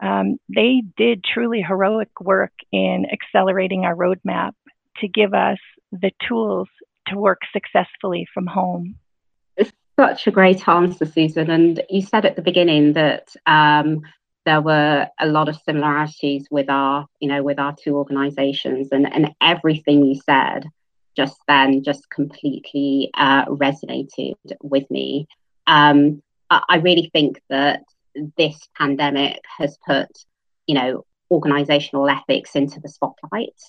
um, 0.00 0.38
they 0.48 0.82
did 0.96 1.24
truly 1.24 1.62
heroic 1.62 2.08
work 2.20 2.52
in 2.72 3.06
accelerating 3.12 3.84
our 3.84 3.94
roadmap 3.94 4.52
to 4.98 5.08
give 5.08 5.34
us 5.34 5.58
the 5.92 6.10
tools 6.26 6.68
to 7.08 7.18
work 7.18 7.40
successfully 7.52 8.26
from 8.32 8.46
home. 8.46 8.96
It's 9.56 9.72
such 9.98 10.26
a 10.26 10.30
great 10.30 10.66
answer, 10.68 11.04
Susan. 11.04 11.50
And 11.50 11.82
you 11.90 12.02
said 12.02 12.24
at 12.24 12.36
the 12.36 12.42
beginning 12.42 12.94
that 12.94 13.34
um, 13.46 14.02
there 14.46 14.60
were 14.60 15.08
a 15.18 15.26
lot 15.26 15.48
of 15.48 15.60
similarities 15.66 16.46
with 16.50 16.70
our, 16.70 17.06
you 17.20 17.28
know, 17.28 17.42
with 17.42 17.58
our 17.58 17.74
two 17.74 17.96
organisations, 17.96 18.88
and 18.92 19.12
and 19.12 19.34
everything 19.40 20.04
you 20.04 20.20
said 20.24 20.64
just 21.16 21.38
then 21.48 21.82
just 21.82 22.08
completely 22.10 23.10
uh, 23.14 23.44
resonated 23.46 24.36
with 24.62 24.90
me. 24.90 25.26
Um, 25.66 26.22
I, 26.48 26.62
I 26.68 26.76
really 26.76 27.10
think 27.12 27.42
that 27.50 27.82
this 28.36 28.68
pandemic 28.76 29.40
has 29.58 29.78
put, 29.86 30.08
you 30.66 30.74
know, 30.74 31.04
organizational 31.30 32.08
ethics 32.08 32.56
into 32.56 32.80
the 32.80 32.88
spotlight. 32.88 33.60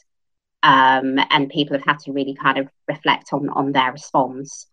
Um, 0.64 1.20
and 1.30 1.50
people 1.50 1.78
have 1.78 1.86
had 1.86 2.00
to 2.00 2.12
really 2.12 2.36
kind 2.36 2.60
of 2.60 2.70
reflect 2.88 3.34
on, 3.34 3.50
on 3.50 3.72
their 3.72 3.92
response. 3.92 4.68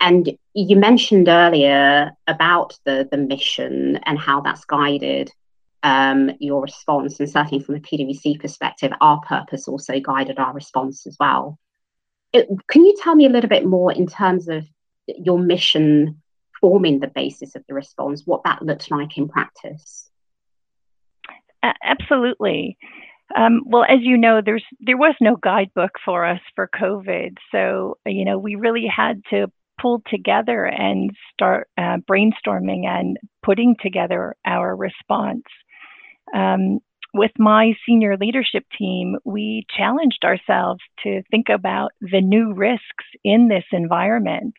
And 0.00 0.30
you 0.54 0.76
mentioned 0.76 1.28
earlier 1.28 2.12
about 2.26 2.78
the, 2.84 3.08
the 3.10 3.16
mission 3.16 3.98
and 4.04 4.18
how 4.18 4.40
that's 4.40 4.64
guided 4.64 5.30
um, 5.82 6.30
your 6.38 6.62
response. 6.62 7.18
And 7.20 7.28
certainly 7.28 7.62
from 7.62 7.76
a 7.76 7.80
PwC 7.80 8.40
perspective, 8.40 8.92
our 9.00 9.20
purpose 9.20 9.68
also 9.68 9.98
guided 10.00 10.38
our 10.38 10.52
response 10.52 11.06
as 11.06 11.16
well. 11.18 11.58
It, 12.32 12.48
can 12.68 12.84
you 12.84 12.96
tell 13.02 13.14
me 13.14 13.26
a 13.26 13.30
little 13.30 13.50
bit 13.50 13.66
more 13.66 13.92
in 13.92 14.06
terms 14.06 14.48
of 14.48 14.64
your 15.06 15.38
mission 15.38 16.21
forming 16.62 17.00
the 17.00 17.08
basis 17.08 17.54
of 17.56 17.64
the 17.68 17.74
response, 17.74 18.22
what 18.24 18.44
that 18.44 18.62
looked 18.62 18.90
like 18.90 19.18
in 19.18 19.28
practice. 19.28 20.08
Absolutely. 21.84 22.78
Um, 23.36 23.62
well, 23.66 23.84
as 23.84 23.98
you 24.00 24.16
know, 24.16 24.40
there's 24.44 24.64
there 24.80 24.96
was 24.96 25.14
no 25.20 25.36
guidebook 25.36 25.92
for 26.04 26.24
us 26.24 26.40
for 26.54 26.68
COVID, 26.74 27.36
so 27.50 27.98
you 28.06 28.24
know 28.24 28.38
we 28.38 28.54
really 28.56 28.86
had 28.86 29.22
to 29.30 29.46
pull 29.80 30.02
together 30.06 30.64
and 30.64 31.10
start 31.32 31.68
uh, 31.78 31.98
brainstorming 32.10 32.86
and 32.86 33.16
putting 33.42 33.76
together 33.80 34.34
our 34.44 34.74
response. 34.76 35.44
Um, 36.34 36.80
with 37.14 37.32
my 37.38 37.74
senior 37.86 38.16
leadership 38.16 38.64
team, 38.78 39.16
we 39.24 39.66
challenged 39.76 40.24
ourselves 40.24 40.80
to 41.04 41.22
think 41.30 41.48
about 41.48 41.92
the 42.00 42.20
new 42.20 42.54
risks 42.54 43.04
in 43.22 43.48
this 43.48 43.64
environment 43.72 44.54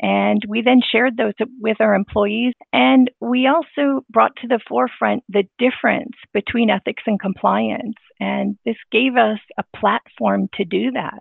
And 0.00 0.42
we 0.46 0.62
then 0.62 0.80
shared 0.92 1.16
those 1.16 1.34
with 1.60 1.80
our 1.80 1.94
employees. 1.94 2.54
And 2.72 3.10
we 3.20 3.48
also 3.48 4.04
brought 4.10 4.36
to 4.36 4.48
the 4.48 4.60
forefront 4.68 5.24
the 5.28 5.44
difference 5.58 6.14
between 6.32 6.70
ethics 6.70 7.02
and 7.06 7.20
compliance. 7.20 7.96
And 8.20 8.56
this 8.64 8.76
gave 8.92 9.16
us 9.16 9.38
a 9.58 9.64
platform 9.76 10.48
to 10.54 10.64
do 10.64 10.92
that. 10.92 11.18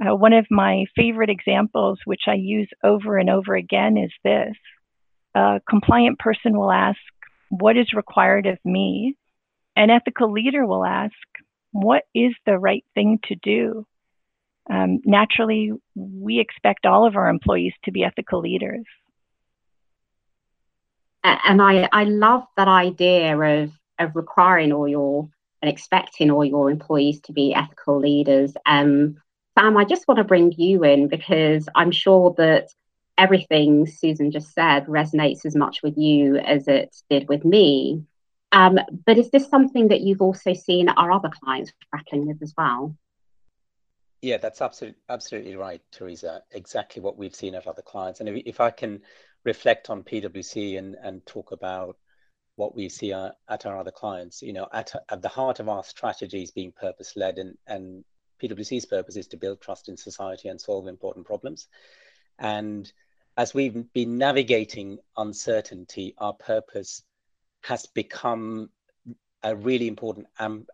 Uh, 0.00 0.16
one 0.16 0.32
of 0.32 0.46
my 0.50 0.84
favorite 0.96 1.30
examples, 1.30 1.98
which 2.04 2.22
I 2.26 2.34
use 2.34 2.68
over 2.82 3.18
and 3.18 3.28
over 3.28 3.54
again, 3.54 3.96
is 3.98 4.12
this 4.24 4.56
a 5.34 5.60
compliant 5.68 6.18
person 6.18 6.56
will 6.56 6.72
ask, 6.72 6.98
What 7.50 7.76
is 7.76 7.92
required 7.92 8.46
of 8.46 8.58
me? 8.64 9.14
An 9.76 9.90
ethical 9.90 10.32
leader 10.32 10.66
will 10.66 10.84
ask, 10.84 11.14
What 11.72 12.04
is 12.14 12.32
the 12.46 12.58
right 12.58 12.84
thing 12.94 13.18
to 13.24 13.36
do? 13.36 13.86
Um, 14.70 15.00
naturally, 15.04 15.72
we 15.94 16.38
expect 16.38 16.86
all 16.86 17.04
of 17.06 17.16
our 17.16 17.28
employees 17.28 17.74
to 17.84 17.90
be 17.90 18.04
ethical 18.04 18.40
leaders. 18.40 18.84
And 21.24 21.60
I, 21.60 21.88
I 21.92 22.04
love 22.04 22.44
that 22.56 22.68
idea 22.68 23.36
of, 23.36 23.72
of 23.98 24.16
requiring 24.16 24.72
all 24.72 24.88
your 24.88 25.28
and 25.60 25.70
expecting 25.70 26.30
all 26.30 26.44
your 26.44 26.70
employees 26.70 27.20
to 27.22 27.32
be 27.32 27.52
ethical 27.52 27.98
leaders. 27.98 28.54
Um, 28.64 29.16
Sam, 29.58 29.76
I 29.76 29.84
just 29.84 30.08
want 30.08 30.18
to 30.18 30.24
bring 30.24 30.52
you 30.56 30.84
in 30.84 31.08
because 31.08 31.68
I'm 31.74 31.90
sure 31.90 32.34
that 32.38 32.68
everything 33.18 33.86
Susan 33.86 34.30
just 34.30 34.54
said 34.54 34.86
resonates 34.86 35.44
as 35.44 35.54
much 35.54 35.82
with 35.82 35.98
you 35.98 36.36
as 36.36 36.66
it 36.68 36.96
did 37.10 37.28
with 37.28 37.44
me. 37.44 38.04
Um, 38.52 38.78
but 39.04 39.18
is 39.18 39.30
this 39.30 39.48
something 39.48 39.88
that 39.88 40.00
you've 40.00 40.22
also 40.22 40.54
seen 40.54 40.88
our 40.88 41.12
other 41.12 41.28
clients 41.28 41.72
grappling 41.92 42.26
with 42.26 42.40
as 42.42 42.54
well? 42.56 42.96
Yeah, 44.22 44.36
that's 44.36 44.60
absolutely 44.60 45.00
absolutely 45.08 45.56
right, 45.56 45.80
Teresa. 45.90 46.42
Exactly 46.50 47.00
what 47.00 47.16
we've 47.16 47.34
seen 47.34 47.54
at 47.54 47.66
other 47.66 47.82
clients. 47.82 48.20
And 48.20 48.28
if, 48.28 48.60
I 48.60 48.70
can 48.70 49.00
reflect 49.44 49.88
on 49.88 50.02
PwC 50.02 50.78
and, 50.78 51.26
talk 51.26 51.52
about 51.52 51.96
what 52.56 52.76
we 52.76 52.90
see 52.90 53.14
uh, 53.14 53.30
at 53.48 53.64
our 53.64 53.78
other 53.78 53.90
clients, 53.90 54.42
you 54.42 54.52
know, 54.52 54.68
at, 54.72 54.92
the 55.22 55.28
heart 55.28 55.60
of 55.60 55.68
our 55.70 55.82
strategy 55.82 56.42
is 56.42 56.50
being 56.50 56.72
purpose 56.72 57.14
led 57.16 57.38
and, 57.66 58.04
PwC's 58.42 58.86
purpose 58.86 59.16
is 59.16 59.26
to 59.26 59.36
build 59.36 59.60
trust 59.60 59.90
in 59.90 59.98
society 59.98 60.48
and 60.48 60.58
solve 60.58 60.86
important 60.86 61.26
problems. 61.26 61.68
And 62.38 62.90
as 63.36 63.52
we've 63.52 63.92
been 63.92 64.16
navigating 64.16 64.98
uncertainty, 65.18 66.14
our 66.16 66.32
purpose 66.32 67.02
has 67.64 67.84
become 67.84 68.70
a 69.42 69.54
really 69.54 69.88
important 69.88 70.26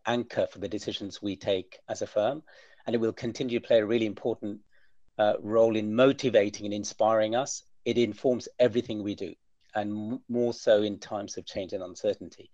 anchor 0.06 0.46
for 0.46 0.60
the 0.60 0.68
decisions 0.68 1.20
we 1.20 1.34
take 1.34 1.80
as 1.88 2.02
a 2.02 2.06
firm 2.06 2.44
and 2.86 2.94
it 2.94 2.98
will 2.98 3.12
continue 3.12 3.58
to 3.58 3.66
play 3.66 3.80
a 3.80 3.86
really 3.86 4.06
important 4.06 4.60
uh, 5.18 5.34
role 5.40 5.76
in 5.76 5.94
motivating 5.94 6.66
and 6.66 6.74
inspiring 6.74 7.34
us. 7.34 7.62
It 7.84 7.98
informs 7.98 8.48
everything 8.58 9.02
we 9.02 9.14
do, 9.14 9.34
and 9.74 10.20
more 10.28 10.54
so 10.54 10.82
in 10.82 10.98
times 10.98 11.36
of 11.36 11.46
change 11.46 11.72
and 11.72 11.82
uncertainty. 11.82 12.50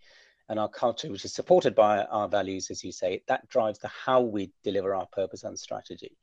And 0.48 0.58
our 0.58 0.68
culture, 0.68 1.10
which 1.10 1.24
is 1.24 1.32
supported 1.32 1.74
by 1.74 2.04
our 2.04 2.28
values, 2.28 2.70
as 2.70 2.84
you 2.84 2.92
say, 2.92 3.22
that 3.28 3.48
drives 3.48 3.78
the 3.78 3.88
how 3.88 4.20
we 4.20 4.52
deliver 4.64 4.94
our 4.94 5.06
purpose 5.06 5.44
and 5.44 5.58
strategy. 5.58 6.16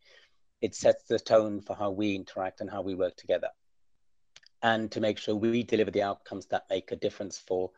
It 0.61 0.75
sets 0.75 1.05
the 1.05 1.19
tone 1.19 1.61
for 1.61 1.75
how 1.75 1.89
we 1.91 2.15
interact 2.15 2.61
and 2.61 2.69
how 2.69 2.81
we 2.81 2.95
work 2.95 3.15
together. 3.15 3.49
And 4.61 4.91
to 4.91 4.99
make 4.99 5.17
sure 5.17 5.35
we 5.35 5.63
deliver 5.63 5.89
the 5.89 6.03
outcomes 6.03 6.45
that 6.47 6.65
make 6.69 6.91
a 6.91 6.97
difference 6.97 7.37
for 7.37 7.71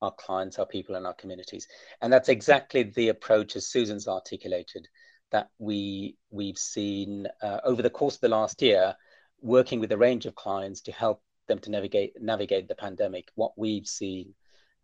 our 0.00 0.12
clients, 0.12 0.58
our 0.58 0.66
people, 0.66 0.94
and 0.94 1.06
our 1.06 1.14
communities. 1.14 1.66
And 2.00 2.12
that's 2.12 2.28
exactly 2.28 2.84
the 2.84 3.08
approach, 3.08 3.56
as 3.56 3.66
Susan's 3.66 4.06
articulated, 4.06 4.88
that 5.30 5.48
we 5.58 6.16
we've 6.30 6.58
seen 6.58 7.26
uh, 7.42 7.60
over 7.64 7.82
the 7.82 7.90
course 7.90 8.14
of 8.16 8.20
the 8.20 8.28
last 8.28 8.62
year, 8.62 8.94
working 9.40 9.80
with 9.80 9.92
a 9.92 9.96
range 9.96 10.26
of 10.26 10.34
clients 10.34 10.80
to 10.82 10.92
help 10.92 11.22
them 11.46 11.58
to 11.60 11.70
navigate 11.70 12.20
navigate 12.20 12.68
the 12.68 12.74
pandemic. 12.74 13.28
What 13.34 13.52
we've 13.56 13.86
seen, 13.86 14.34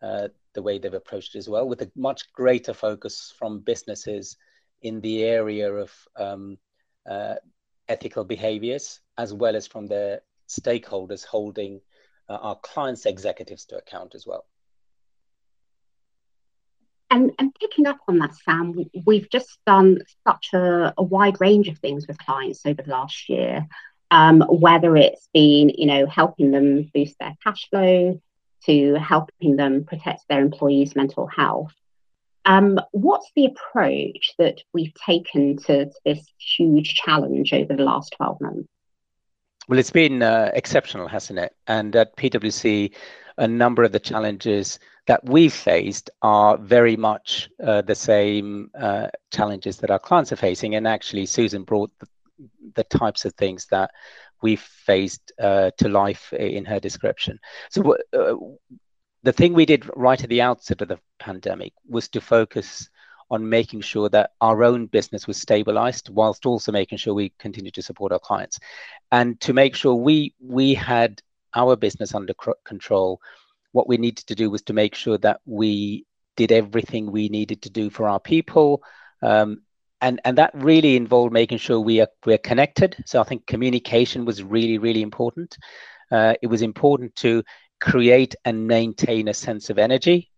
uh, 0.03 0.29
the 0.55 0.63
way 0.63 0.79
they've 0.79 0.93
approached 0.93 1.35
it 1.35 1.39
as 1.39 1.49
well, 1.49 1.69
with 1.69 1.83
a 1.83 1.91
much 1.97 2.33
greater 2.33 2.75
focus 2.75 3.33
from 3.39 3.61
businesses 3.61 4.37
in 4.83 5.00
the 5.00 5.25
area 5.25 5.73
of 5.73 5.91
um, 6.17 6.59
uh, 7.09 7.35
ethical 7.89 8.25
behaviors, 8.25 9.00
as 9.19 9.33
well 9.33 9.57
as 9.57 9.67
from 9.67 9.87
the 9.87 10.21
stakeholders 10.49 11.25
holding 11.25 11.80
uh, 12.28 12.35
our 12.35 12.57
clients' 12.57 13.07
executives 13.07 13.65
to 13.67 13.76
account 13.76 14.15
as 14.15 14.26
well. 14.26 14.45
And, 17.15 17.31
and 17.39 17.55
picking 17.55 17.87
up 17.87 18.00
on 18.09 18.19
that, 18.19 18.35
Sam, 18.35 18.75
we've 19.07 19.31
just 19.31 19.61
done 19.65 19.99
such 20.27 20.49
a, 20.53 20.93
a 20.99 21.03
wide 21.03 21.41
range 21.41 21.69
of 21.69 21.79
things 21.79 22.09
with 22.09 22.19
clients 22.19 22.67
over 22.67 22.83
the 22.83 22.91
last 22.91 23.29
year. 23.29 23.69
Um, 24.11 24.41
whether 24.49 24.97
it's 24.97 25.29
been, 25.33 25.69
you 25.69 25.87
know, 25.87 26.07
helping 26.07 26.50
them 26.50 26.91
boost 26.93 27.17
their 27.21 27.37
cash 27.45 27.69
flow, 27.71 28.21
to 28.67 28.95
helping 28.95 29.55
them 29.55 29.85
protect 29.85 30.23
their 30.29 30.41
employees' 30.41 30.97
mental 30.97 31.29
health. 31.29 31.73
Um, 32.45 32.81
what's 32.91 33.31
the 33.37 33.47
approach 33.47 34.35
that 34.39 34.63
we've 34.73 34.95
taken 34.95 35.57
to, 35.59 35.87
to, 35.87 35.93
this 36.05 36.27
huge 36.37 36.97
challenge 36.97 37.53
over 37.53 37.77
the 37.77 37.85
last 37.85 38.13
12 38.17 38.41
months? 38.41 38.69
Well, 39.69 39.79
it's 39.79 39.91
been 39.91 40.23
uh, 40.23 40.50
exceptional, 40.55 41.09
hasn't 41.09 41.39
it? 41.39 41.55
And 41.67 41.97
at 41.97 42.17
PwC, 42.17 42.93
a 43.39 43.49
number 43.49 43.83
of 43.83 43.93
the 43.93 44.00
challenges 44.00 44.79
that 45.07 45.25
we've 45.25 45.53
faced 45.53 46.11
are 46.23 46.59
very 46.59 46.97
much 46.97 47.49
uh, 47.63 47.83
the 47.83 47.95
same 47.95 48.71
uh, 48.79 49.09
challenges 49.33 49.79
that 49.79 49.91
our 49.91 49.99
clients 49.99 50.33
are 50.33 50.37
facing. 50.37 50.75
And 50.75 50.87
actually, 50.87 51.27
Susan 51.27 51.65
brought 51.65 51.91
the, 51.99 52.07
the 52.75 52.85
types 52.85 53.25
of 53.25 53.35
things 53.35 53.67
that 53.71 53.91
we've 54.43 54.61
faced 54.61 55.33
uh, 55.41 55.71
to 55.79 55.89
life 55.89 56.33
in 56.35 56.67
her 56.67 56.81
description. 56.81 57.39
So, 57.71 57.97
uh, 58.13 58.35
the 59.23 59.33
thing 59.33 59.55
we 59.55 59.65
did 59.65 59.89
right 59.97 60.23
at 60.23 60.29
the 60.29 60.43
outset 60.43 60.83
of 60.83 60.89
the 60.89 61.00
pandemic 61.19 61.73
was 61.89 62.09
to 62.11 62.21
focus 62.21 62.91
on 63.30 63.49
making 63.49 63.80
sure 63.80 64.08
that 64.08 64.30
our 64.41 64.65
own 64.65 64.87
business 64.87 65.26
was 65.26 65.41
stabilized 65.41 66.08
whilst 66.10 66.47
also 66.47 66.73
making 66.73 66.99
sure 66.99 67.15
we 67.15 67.32
continued 67.39 67.75
to 67.75 67.82
support 67.82 68.13
our 68.13 68.19
clients 68.19 68.58
and 69.13 69.41
to 69.41 69.52
make 69.52 69.75
sure 69.75 69.95
we 69.95 70.34
we 70.41 70.75
had 70.75 71.21
our 71.54 71.76
business 71.76 72.15
under 72.15 72.34
control 72.65 73.21
what 73.75 73.89
we 73.89 73.97
needed 73.97 74.26
to 74.28 74.34
do 74.37 74.50
was 74.50 74.63
to 74.63 74.73
make 74.73 74.95
sure 74.95 75.19
that 75.19 75.41
we 75.47 76.06
did 76.37 76.52
everything 76.52 77.10
we 77.10 77.28
needed 77.28 77.63
to 77.63 77.71
do 77.71 77.91
for 77.91 78.08
our 78.08 78.21
people. 78.21 78.82
Um, 79.21 79.63
and, 80.00 80.21
and 80.25 80.39
that 80.39 80.52
really 80.54 80.97
involved 80.97 81.32
making 81.32 81.58
sure 81.58 81.80
we 81.80 82.00
are 82.00 82.08
we're 82.25 82.39
connected. 82.39 82.97
So 83.06 83.21
I 83.21 83.25
think 83.25 83.47
communication 83.47 84.25
was 84.25 84.43
really, 84.43 84.78
really 84.78 85.02
important. 85.02 85.56
Uh, 86.10 86.34
it 86.41 86.47
was 86.47 86.63
important 86.63 87.17
to 87.17 87.43
create 87.80 88.37
and 88.45 88.67
maintain 88.67 89.28
a 89.28 89.34
sense 89.34 89.71
of 89.71 89.78
energy. 89.78 90.30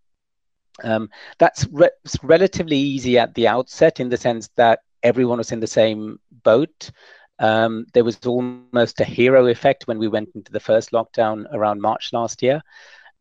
Um, 0.84 1.08
that's 1.38 1.66
re- 1.72 1.90
relatively 2.22 2.76
easy 2.76 3.18
at 3.18 3.34
the 3.34 3.48
outset 3.48 4.00
in 4.00 4.08
the 4.08 4.16
sense 4.16 4.48
that 4.56 4.80
everyone 5.02 5.38
was 5.38 5.52
in 5.52 5.60
the 5.60 5.66
same 5.66 6.18
boat. 6.44 6.90
Um, 7.38 7.86
there 7.92 8.04
was 8.04 8.18
almost 8.26 9.00
a 9.00 9.04
hero 9.04 9.46
effect 9.46 9.86
when 9.86 9.98
we 9.98 10.08
went 10.08 10.30
into 10.34 10.52
the 10.52 10.60
first 10.60 10.92
lockdown 10.92 11.44
around 11.52 11.80
March 11.80 12.10
last 12.12 12.42
year 12.42 12.62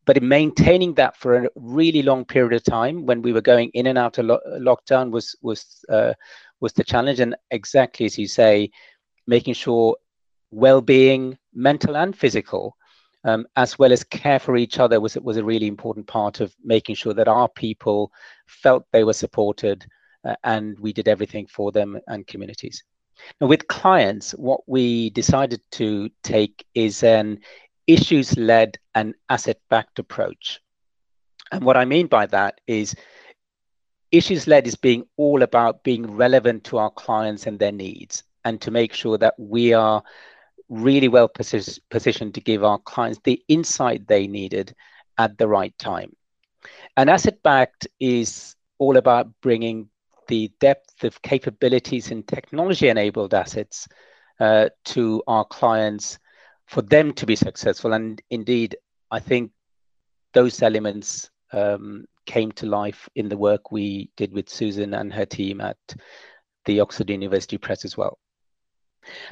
but 0.06 0.18
in 0.18 0.28
maintaining 0.28 0.94
that 0.94 1.18
for 1.18 1.36
a 1.36 1.50
really 1.56 2.02
long 2.02 2.24
period 2.26 2.54
of 2.54 2.63
time 2.63 3.06
when 3.06 3.22
we 3.22 3.34
were 3.34 3.41
going 3.41 3.70
in 3.74 3.88
and 3.88 3.98
out 3.98 4.18
of 4.18 4.26
lo- 4.26 4.39
lockdown 4.60 5.12
was 5.12 5.36
was 5.41 5.84
uh, 5.89 6.13
was 6.60 6.74
the 6.74 6.84
challenge 6.84 7.20
and 7.20 7.36
exactly 7.52 8.06
as 8.06 8.18
you 8.18 8.28
say 8.28 8.70
making 9.28 9.54
sure 9.54 9.96
well-being 10.52 11.38
mental 11.54 11.98
and 11.98 12.15
physical 12.15 12.76
um, 13.25 13.45
as 13.55 13.77
well 13.77 13.91
as 13.91 14.03
care 14.03 14.39
for 14.39 14.55
each 14.55 14.79
other 14.79 15.01
was 15.01 15.17
was 15.17 15.38
a 15.38 15.43
really 15.43 15.67
important 15.67 16.07
part 16.07 16.39
of 16.39 16.55
making 16.63 16.95
sure 16.95 17.13
that 17.13 17.27
our 17.27 17.49
people 17.49 18.11
felt 18.47 18.85
they 18.91 19.03
were 19.03 19.13
supported 19.13 19.85
uh, 20.23 20.35
and 20.43 20.79
we 20.79 20.93
did 20.93 21.07
everything 21.07 21.45
for 21.47 21.71
them 21.71 21.99
and 22.07 22.27
communities 22.27 22.83
now 23.41 23.47
with 23.47 23.67
clients 23.67 24.31
what 24.31 24.61
we 24.67 25.09
decided 25.11 25.61
to 25.71 26.09
take 26.23 26.65
is 26.73 27.03
an 27.03 27.39
issues 27.88 28.38
led 28.38 28.77
and 28.93 29.13
asset 29.29 29.59
backed 29.69 29.99
approach. 29.99 30.59
And 31.51 31.63
what 31.63 31.77
I 31.77 31.85
mean 31.85 32.07
by 32.07 32.25
that 32.27 32.59
is 32.67 32.95
issues 34.11 34.47
led 34.47 34.67
is 34.67 34.75
being 34.75 35.05
all 35.17 35.43
about 35.43 35.83
being 35.83 36.09
relevant 36.15 36.63
to 36.65 36.77
our 36.77 36.89
clients 36.89 37.47
and 37.47 37.59
their 37.59 37.71
needs 37.71 38.23
and 38.43 38.61
to 38.61 38.71
make 38.71 38.93
sure 38.93 39.17
that 39.17 39.35
we 39.38 39.73
are 39.73 40.03
really 40.69 41.08
well 41.08 41.30
posi- 41.30 41.80
positioned 41.89 42.36
to 42.36 42.41
give 42.41 42.63
our 42.63 42.80
clients 42.80 43.19
the 43.23 43.41
insight 43.47 44.08
they 44.08 44.28
needed 44.28 44.75
at 45.17 45.38
the 45.38 45.47
right 45.47 45.78
time. 45.78 46.12
And 46.97 47.10
asset 47.10 47.41
backed 47.43 47.88
is 47.99 48.56
all 48.78 48.97
about 48.97 49.30
bringing 49.41 49.89
the 50.28 50.51
depth 50.60 51.04
of 51.04 51.21
capabilities 51.21 52.12
and 52.12 52.28
technology 52.28 52.89
enabled 52.89 53.34
assets 53.34 53.88
uh, 54.39 54.69
to 54.86 55.23
our 55.28 55.45
clients 55.45 56.19
for 56.67 56.82
them 56.82 57.13
to 57.13 57.25
be 57.25 57.36
successful. 57.36 57.93
And 57.93 58.21
indeed, 58.30 58.75
I 59.12 59.19
think 59.19 59.51
those 60.34 60.62
elements 60.62 61.30
um, 61.54 62.06
came 62.25 62.51
to 62.54 62.65
life 62.65 63.08
in 63.15 63.30
the 63.30 63.38
work 63.38 63.71
we 63.71 64.10
did 64.17 64.34
with 64.34 64.49
Susan 64.49 64.93
and 64.95 65.13
her 65.13 65.25
team 65.25 65.62
at 65.62 65.78
the 66.65 66.80
Oxford 66.80 67.10
University 67.10 67.58
Press 67.58 67.86
as 67.86 67.95
well. 67.95 68.17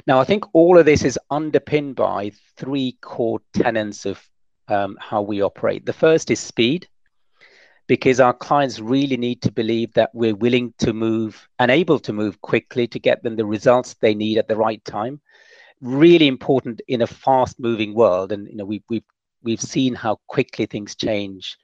Now, 0.06 0.20
I 0.20 0.24
think 0.24 0.44
all 0.54 0.78
of 0.78 0.86
this 0.86 1.04
is 1.04 1.18
underpinned 1.30 1.96
by 1.96 2.32
three 2.56 2.96
core 3.00 3.40
tenets 3.52 4.06
of 4.06 4.22
um, 4.68 4.96
how 5.00 5.22
we 5.22 5.42
operate. 5.42 5.84
The 5.84 5.92
first 5.92 6.30
is 6.30 6.40
speed, 6.40 6.88
because 7.86 8.18
our 8.18 8.32
clients 8.32 8.80
really 8.80 9.16
need 9.16 9.42
to 9.42 9.52
believe 9.52 9.92
that 9.92 10.10
we're 10.14 10.34
willing 10.34 10.72
to 10.78 10.92
move 10.92 11.46
and 11.58 11.70
able 11.70 11.98
to 11.98 12.12
move 12.12 12.40
quickly 12.40 12.86
to 12.88 12.98
get 12.98 13.22
them 13.22 13.36
the 13.36 13.44
results 13.44 13.94
they 13.94 14.14
need 14.14 14.38
at 14.38 14.48
the 14.48 14.56
right 14.56 14.82
time. 14.84 15.20
Really 15.80 16.28
important 16.28 16.80
in 16.88 17.02
a 17.02 17.06
fast-moving 17.06 17.94
world, 17.94 18.32
and 18.32 18.48
you 18.48 18.56
know 18.56 18.64
we, 18.64 18.82
we've 18.88 19.04
we've 19.42 19.60
seen 19.60 19.94
how 19.94 20.18
quickly 20.28 20.64
things 20.64 20.94
change, 20.94 21.58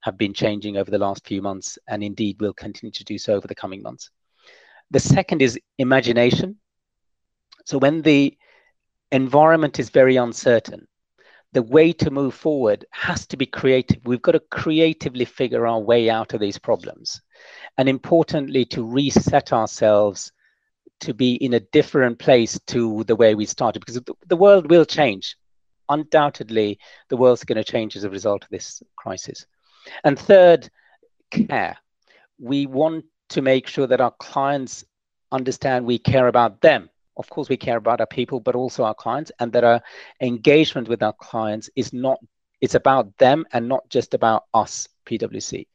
have 0.00 0.16
been 0.16 0.32
changing 0.32 0.78
over 0.78 0.90
the 0.90 0.98
last 0.98 1.26
few 1.26 1.42
months, 1.42 1.78
and 1.88 2.02
indeed 2.02 2.40
will 2.40 2.54
continue 2.54 2.92
to 2.92 3.04
do 3.04 3.18
so 3.18 3.34
over 3.34 3.46
the 3.46 3.54
coming 3.54 3.82
months. 3.82 4.08
The 4.90 5.00
second 5.00 5.42
is 5.42 5.58
imagination. 5.78 6.56
So 7.66 7.78
when 7.78 8.02
the 8.02 8.36
environment 9.10 9.80
is 9.80 9.90
very 9.90 10.16
uncertain, 10.16 10.86
the 11.52 11.62
way 11.62 11.92
to 11.92 12.10
move 12.10 12.34
forward 12.34 12.84
has 12.90 13.26
to 13.26 13.36
be 13.36 13.46
creative. 13.46 13.98
We've 14.04 14.22
got 14.22 14.32
to 14.32 14.40
creatively 14.50 15.24
figure 15.24 15.66
our 15.66 15.80
way 15.80 16.08
out 16.08 16.32
of 16.32 16.40
these 16.40 16.58
problems. 16.58 17.20
And 17.76 17.88
importantly, 17.88 18.64
to 18.66 18.84
reset 18.84 19.52
ourselves 19.52 20.32
to 21.00 21.12
be 21.12 21.34
in 21.34 21.54
a 21.54 21.60
different 21.60 22.18
place 22.18 22.58
to 22.68 23.04
the 23.04 23.16
way 23.16 23.34
we 23.34 23.46
started, 23.46 23.80
because 23.80 24.00
the 24.26 24.36
world 24.36 24.70
will 24.70 24.84
change. 24.84 25.36
Undoubtedly, 25.88 26.78
the 27.08 27.16
world's 27.16 27.44
going 27.44 27.62
to 27.62 27.64
change 27.64 27.96
as 27.96 28.04
a 28.04 28.10
result 28.10 28.44
of 28.44 28.50
this 28.50 28.82
crisis. 28.96 29.44
And 30.04 30.18
third, 30.18 30.68
care. 31.30 31.76
We 32.38 32.66
want 32.66 33.06
to 33.30 33.42
make 33.42 33.66
sure 33.66 33.86
that 33.88 34.00
our 34.00 34.12
clients 34.12 34.84
understand 35.32 35.84
we 35.84 35.98
care 35.98 36.28
about 36.28 36.60
them 36.60 36.88
of 37.16 37.28
course 37.30 37.48
we 37.48 37.56
care 37.56 37.76
about 37.76 38.00
our 38.00 38.06
people 38.06 38.40
but 38.40 38.54
also 38.54 38.84
our 38.84 38.94
clients 38.94 39.32
and 39.40 39.52
that 39.52 39.64
our 39.64 39.80
engagement 40.20 40.88
with 40.88 41.02
our 41.02 41.12
clients 41.14 41.70
is 41.76 41.92
not 41.92 42.18
it's 42.60 42.74
about 42.74 43.16
them 43.18 43.44
and 43.52 43.68
not 43.68 43.88
just 43.88 44.14
about 44.14 44.44
us 44.54 44.88
pwc 45.06 45.66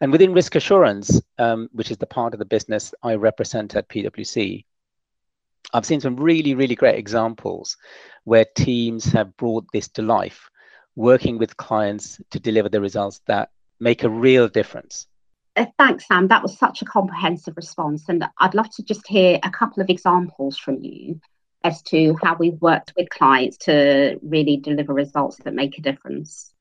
and 0.00 0.12
within 0.12 0.32
risk 0.32 0.54
assurance 0.54 1.20
um, 1.38 1.68
which 1.72 1.90
is 1.90 1.98
the 1.98 2.06
part 2.06 2.32
of 2.32 2.38
the 2.38 2.44
business 2.44 2.94
i 3.02 3.14
represent 3.14 3.76
at 3.76 3.88
pwc 3.88 4.64
i've 5.72 5.86
seen 5.86 6.00
some 6.00 6.16
really 6.16 6.54
really 6.54 6.74
great 6.74 6.98
examples 6.98 7.76
where 8.24 8.46
teams 8.56 9.04
have 9.04 9.36
brought 9.36 9.66
this 9.72 9.88
to 9.88 10.02
life 10.02 10.48
working 10.96 11.38
with 11.38 11.56
clients 11.56 12.20
to 12.30 12.40
deliver 12.40 12.68
the 12.68 12.80
results 12.80 13.20
that 13.26 13.50
make 13.80 14.02
a 14.02 14.10
real 14.10 14.48
difference 14.48 15.06
thanks, 15.78 16.06
Sam. 16.06 16.28
That 16.28 16.42
was 16.42 16.56
such 16.56 16.82
a 16.82 16.84
comprehensive 16.84 17.56
response. 17.56 18.08
And 18.08 18.24
I'd 18.38 18.54
love 18.54 18.70
to 18.76 18.82
just 18.82 19.06
hear 19.06 19.38
a 19.42 19.50
couple 19.50 19.82
of 19.82 19.90
examples 19.90 20.58
from 20.58 20.82
you 20.82 21.20
as 21.64 21.82
to 21.82 22.16
how 22.22 22.36
we've 22.36 22.60
worked 22.60 22.92
with 22.96 23.08
clients 23.10 23.56
to 23.58 24.18
really 24.22 24.56
deliver 24.56 24.92
results 24.92 25.38
that 25.38 25.54
make 25.54 25.78
a 25.78 25.82
difference. 25.82 26.52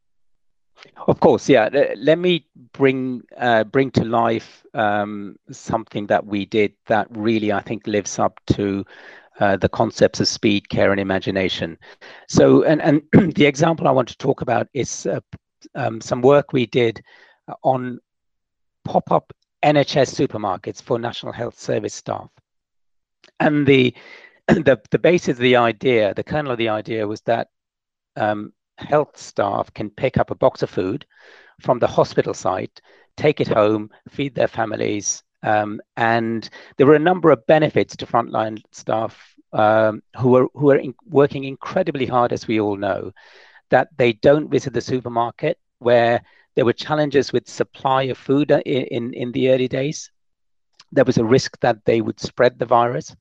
Of 1.08 1.20
course, 1.20 1.50
yeah. 1.50 1.70
Let 1.96 2.20
me 2.20 2.46
bring 2.74 3.24
uh, 3.38 3.64
bring 3.64 3.90
to 3.92 4.06
life 4.06 4.64
um, 4.74 5.38
something 5.52 6.08
that 6.08 6.26
we 6.26 6.46
did 6.46 6.74
that 6.86 7.08
really 7.12 7.52
I 7.52 7.62
think 7.62 7.88
lives 7.88 8.20
up 8.20 8.40
to 8.54 8.86
uh, 9.40 9.58
the 9.58 9.70
concepts 9.70 10.20
of 10.20 10.28
speed, 10.28 10.70
care, 10.70 10.92
and 10.92 11.00
imagination. 11.00 11.78
So, 12.28 12.64
and 12.64 12.82
and 12.82 13.02
the 13.36 13.46
example 13.46 13.88
I 13.88 13.92
want 13.92 14.08
to 14.10 14.18
talk 14.18 14.42
about 14.42 14.68
is 14.74 15.08
uh, 15.08 15.20
um, 15.74 16.00
some 16.00 16.22
work 16.22 16.54
we 16.54 16.68
did 16.68 17.02
on 17.64 18.00
pop-up 18.88 19.34
NHS 19.64 20.16
supermarkets 20.16 20.82
for 20.82 20.98
National 20.98 21.34
Health 21.34 21.60
Service 21.60 21.94
staff. 21.94 22.30
And 23.40 23.68
the 23.68 23.94
the, 24.48 24.80
the 24.92 25.00
basis 25.00 25.30
of 25.30 25.38
the 25.38 25.58
idea, 25.58 26.14
the 26.14 26.24
kernel 26.24 26.54
of 26.54 26.58
the 26.58 26.70
idea 26.70 27.06
was 27.06 27.22
that 27.22 27.50
um, 28.16 28.54
health 28.78 29.18
staff 29.18 29.74
can 29.74 29.90
pick 29.90 30.18
up 30.18 30.32
a 30.32 30.36
box 30.36 30.64
of 30.64 30.70
food 30.70 31.06
from 31.60 31.80
the 31.80 31.88
hospital 31.88 32.34
site, 32.34 32.80
take 33.18 33.42
it 33.42 33.48
home, 33.48 33.90
feed 34.10 34.34
their 34.34 34.48
families, 34.48 35.22
um, 35.44 35.82
and 35.98 36.50
there 36.78 36.88
were 36.88 36.96
a 36.96 37.00
number 37.00 37.30
of 37.30 37.46
benefits 37.46 37.96
to 37.98 38.06
frontline 38.06 38.62
staff 38.72 39.36
um, 39.54 40.02
who 40.18 40.36
are 40.36 40.48
who 40.54 40.72
are 40.72 40.78
in, 40.78 40.96
working 41.10 41.44
incredibly 41.44 42.06
hard, 42.06 42.32
as 42.32 42.48
we 42.48 42.60
all 42.60 42.78
know, 42.78 43.12
that 43.70 43.90
they 43.98 44.14
don't 44.14 44.50
visit 44.50 44.74
the 44.74 44.82
supermarket 44.82 45.58
where 45.80 46.22
there 46.58 46.66
were 46.66 46.74
challenges 46.74 47.32
with 47.32 47.48
supply 47.48 48.02
of 48.04 48.18
food 48.18 48.52
uh, 48.52 48.62
in, 48.66 48.86
in, 48.86 49.14
in 49.14 49.32
the 49.32 49.52
early 49.52 49.68
days. 49.68 50.12
There 50.92 51.06
was 51.06 51.20
a 51.20 51.24
risk 51.24 51.60
that 51.60 51.86
they 51.86 52.02
would 52.02 52.20
spread 52.20 52.58
the 52.58 52.66
virus. 52.66 53.16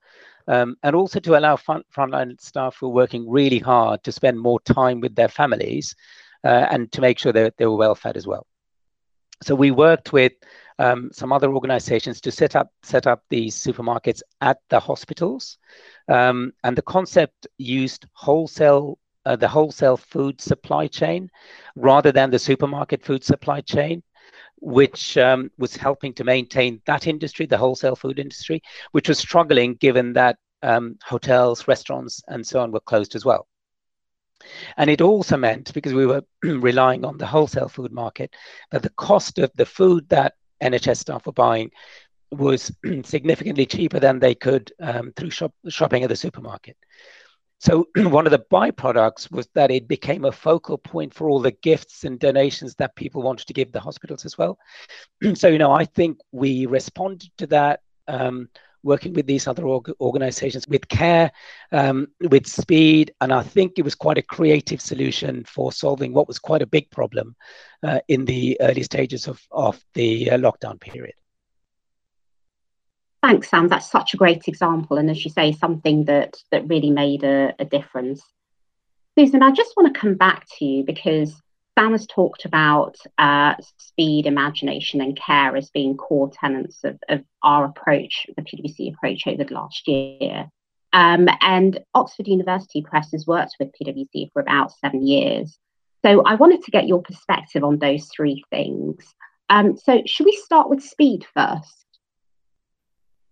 Um, 0.48 0.76
and 0.82 0.96
also 0.96 1.20
to 1.20 1.38
allow 1.38 1.56
front, 1.56 1.84
frontline 1.94 2.40
staff 2.40 2.78
who 2.80 2.88
were 2.88 2.94
working 2.94 3.28
really 3.28 3.58
hard 3.58 4.02
to 4.04 4.12
spend 4.12 4.40
more 4.40 4.58
time 4.60 5.00
with 5.00 5.14
their 5.14 5.28
families 5.28 5.94
uh, 6.44 6.66
and 6.70 6.90
to 6.92 7.02
make 7.02 7.18
sure 7.18 7.32
that 7.32 7.58
they 7.58 7.66
were 7.66 7.76
well 7.76 7.94
fed 7.94 8.16
as 8.16 8.26
well. 8.26 8.46
So 9.42 9.54
we 9.54 9.70
worked 9.70 10.14
with 10.14 10.32
um, 10.78 11.10
some 11.12 11.30
other 11.30 11.52
organizations 11.52 12.22
to 12.22 12.30
set 12.32 12.56
up 12.56 12.70
set 12.82 13.06
up 13.06 13.22
these 13.28 13.54
supermarkets 13.54 14.22
at 14.40 14.58
the 14.70 14.80
hospitals, 14.80 15.58
um, 16.08 16.52
and 16.64 16.74
the 16.74 16.82
concept 16.82 17.46
used 17.58 18.06
wholesale 18.12 18.98
uh, 19.26 19.36
the 19.36 19.48
wholesale 19.48 19.96
food 19.96 20.40
supply 20.40 20.86
chain 20.86 21.28
rather 21.74 22.12
than 22.12 22.30
the 22.30 22.38
supermarket 22.38 23.04
food 23.04 23.22
supply 23.22 23.60
chain, 23.60 24.02
which 24.60 25.18
um, 25.18 25.50
was 25.58 25.76
helping 25.76 26.14
to 26.14 26.24
maintain 26.24 26.80
that 26.86 27.06
industry, 27.06 27.44
the 27.44 27.58
wholesale 27.58 27.96
food 27.96 28.18
industry, 28.18 28.62
which 28.92 29.08
was 29.08 29.18
struggling 29.18 29.74
given 29.74 30.12
that 30.12 30.38
um, 30.62 30.96
hotels, 31.04 31.68
restaurants, 31.68 32.22
and 32.28 32.46
so 32.46 32.60
on 32.60 32.72
were 32.72 32.80
closed 32.80 33.14
as 33.14 33.24
well. 33.24 33.46
And 34.76 34.88
it 34.88 35.00
also 35.00 35.36
meant, 35.36 35.74
because 35.74 35.92
we 35.92 36.06
were 36.06 36.22
relying 36.42 37.04
on 37.04 37.18
the 37.18 37.26
wholesale 37.26 37.68
food 37.68 37.92
market, 37.92 38.34
that 38.70 38.82
the 38.82 38.90
cost 38.90 39.38
of 39.38 39.50
the 39.56 39.66
food 39.66 40.08
that 40.08 40.34
NHS 40.62 40.98
staff 40.98 41.26
were 41.26 41.32
buying 41.32 41.70
was 42.30 42.72
significantly 43.04 43.66
cheaper 43.66 43.98
than 43.98 44.18
they 44.20 44.34
could 44.34 44.72
um, 44.80 45.12
through 45.16 45.30
shop, 45.30 45.52
shopping 45.68 46.04
at 46.04 46.08
the 46.08 46.16
supermarket. 46.16 46.76
So 47.58 47.86
one 47.96 48.26
of 48.26 48.32
the 48.32 48.44
byproducts 48.50 49.30
was 49.30 49.48
that 49.54 49.70
it 49.70 49.88
became 49.88 50.24
a 50.24 50.32
focal 50.32 50.78
point 50.78 51.14
for 51.14 51.28
all 51.28 51.40
the 51.40 51.52
gifts 51.52 52.04
and 52.04 52.18
donations 52.18 52.74
that 52.76 52.96
people 52.96 53.22
wanted 53.22 53.46
to 53.46 53.54
give 53.54 53.72
the 53.72 53.80
hospitals 53.80 54.24
as 54.24 54.36
well. 54.36 54.58
so 55.34 55.48
you 55.48 55.58
know, 55.58 55.72
I 55.72 55.84
think 55.84 56.18
we 56.32 56.66
responded 56.66 57.30
to 57.38 57.46
that. 57.48 57.80
Um, 58.08 58.48
working 58.86 59.12
with 59.12 59.26
these 59.26 59.46
other 59.46 59.66
org- 59.66 59.92
organizations 60.00 60.66
with 60.68 60.88
care, 60.88 61.30
um, 61.72 62.06
with 62.30 62.46
speed. 62.46 63.12
And 63.20 63.32
I 63.32 63.42
think 63.42 63.72
it 63.76 63.82
was 63.82 63.96
quite 63.96 64.16
a 64.16 64.22
creative 64.22 64.80
solution 64.80 65.44
for 65.44 65.72
solving 65.72 66.14
what 66.14 66.28
was 66.28 66.38
quite 66.38 66.62
a 66.62 66.66
big 66.66 66.88
problem 66.90 67.34
uh, 67.82 67.98
in 68.08 68.24
the 68.24 68.56
early 68.60 68.84
stages 68.84 69.26
of, 69.26 69.42
of 69.50 69.84
the 69.94 70.30
uh, 70.30 70.38
lockdown 70.38 70.80
period. 70.80 71.14
Thanks, 73.26 73.50
Sam. 73.50 73.66
That's 73.66 73.90
such 73.90 74.14
a 74.14 74.16
great 74.16 74.46
example, 74.46 74.98
and 74.98 75.10
as 75.10 75.24
you 75.24 75.32
say, 75.32 75.50
something 75.50 76.04
that 76.04 76.36
that 76.52 76.68
really 76.68 76.90
made 76.90 77.24
a, 77.24 77.52
a 77.58 77.64
difference. 77.64 78.22
Susan, 79.18 79.42
I 79.42 79.50
just 79.50 79.76
want 79.76 79.92
to 79.92 80.00
come 80.00 80.14
back 80.14 80.46
to 80.58 80.64
you 80.64 80.84
because 80.84 81.34
Sam 81.76 81.90
has 81.90 82.06
talked 82.06 82.44
about 82.44 82.94
uh, 83.18 83.54
speed, 83.78 84.26
imagination, 84.26 85.00
and 85.00 85.18
care 85.18 85.56
as 85.56 85.70
being 85.70 85.96
core 85.96 86.30
tenets 86.30 86.84
of, 86.84 87.00
of 87.08 87.24
our 87.42 87.64
approach, 87.64 88.28
the 88.36 88.42
PwC 88.42 88.94
approach 88.94 89.26
over 89.26 89.42
the 89.42 89.54
last 89.54 89.88
year. 89.88 90.48
Um, 90.92 91.26
and 91.40 91.80
Oxford 91.96 92.28
University 92.28 92.80
Press 92.80 93.10
has 93.10 93.26
worked 93.26 93.56
with 93.58 93.72
PwC 93.72 94.30
for 94.32 94.40
about 94.40 94.70
seven 94.70 95.04
years. 95.04 95.58
So 96.04 96.22
I 96.22 96.36
wanted 96.36 96.62
to 96.62 96.70
get 96.70 96.86
your 96.86 97.02
perspective 97.02 97.64
on 97.64 97.80
those 97.80 98.06
three 98.06 98.44
things. 98.50 99.04
Um, 99.50 99.76
so 99.76 100.02
should 100.06 100.26
we 100.26 100.40
start 100.44 100.70
with 100.70 100.80
speed 100.80 101.26
first? 101.34 101.85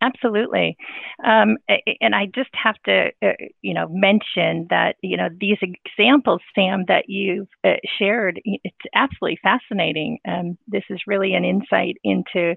Absolutely. 0.04 0.76
Um, 1.24 1.56
and 2.00 2.14
I 2.14 2.26
just 2.34 2.50
have 2.52 2.74
to, 2.84 3.10
uh, 3.22 3.32
you 3.62 3.72
know, 3.72 3.86
mention 3.90 4.66
that, 4.68 4.96
you 5.02 5.16
know, 5.16 5.28
these 5.40 5.56
examples, 5.62 6.40
Sam, 6.54 6.84
that 6.88 7.04
you've 7.08 7.48
uh, 7.64 7.74
shared, 7.98 8.40
it's 8.44 8.76
absolutely 8.94 9.38
fascinating. 9.42 10.18
Um, 10.28 10.58
this 10.68 10.82
is 10.90 11.00
really 11.06 11.34
an 11.34 11.44
insight 11.44 11.96
into, 12.04 12.54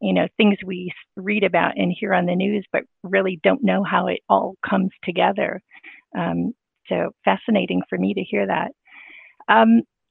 you 0.00 0.14
know, 0.14 0.26
things 0.38 0.56
we 0.64 0.90
read 1.16 1.44
about 1.44 1.76
and 1.76 1.94
hear 1.98 2.14
on 2.14 2.26
the 2.26 2.34
news, 2.36 2.64
but 2.72 2.84
really 3.02 3.40
don't 3.42 3.64
know 3.64 3.84
how 3.84 4.06
it 4.06 4.20
all 4.28 4.54
comes 4.68 4.90
together. 5.04 5.60
Um, 6.16 6.54
so 6.88 7.10
fascinating 7.24 7.82
for 7.88 7.98
me 7.98 8.14
to 8.14 8.22
hear 8.22 8.46
that. 8.46 8.72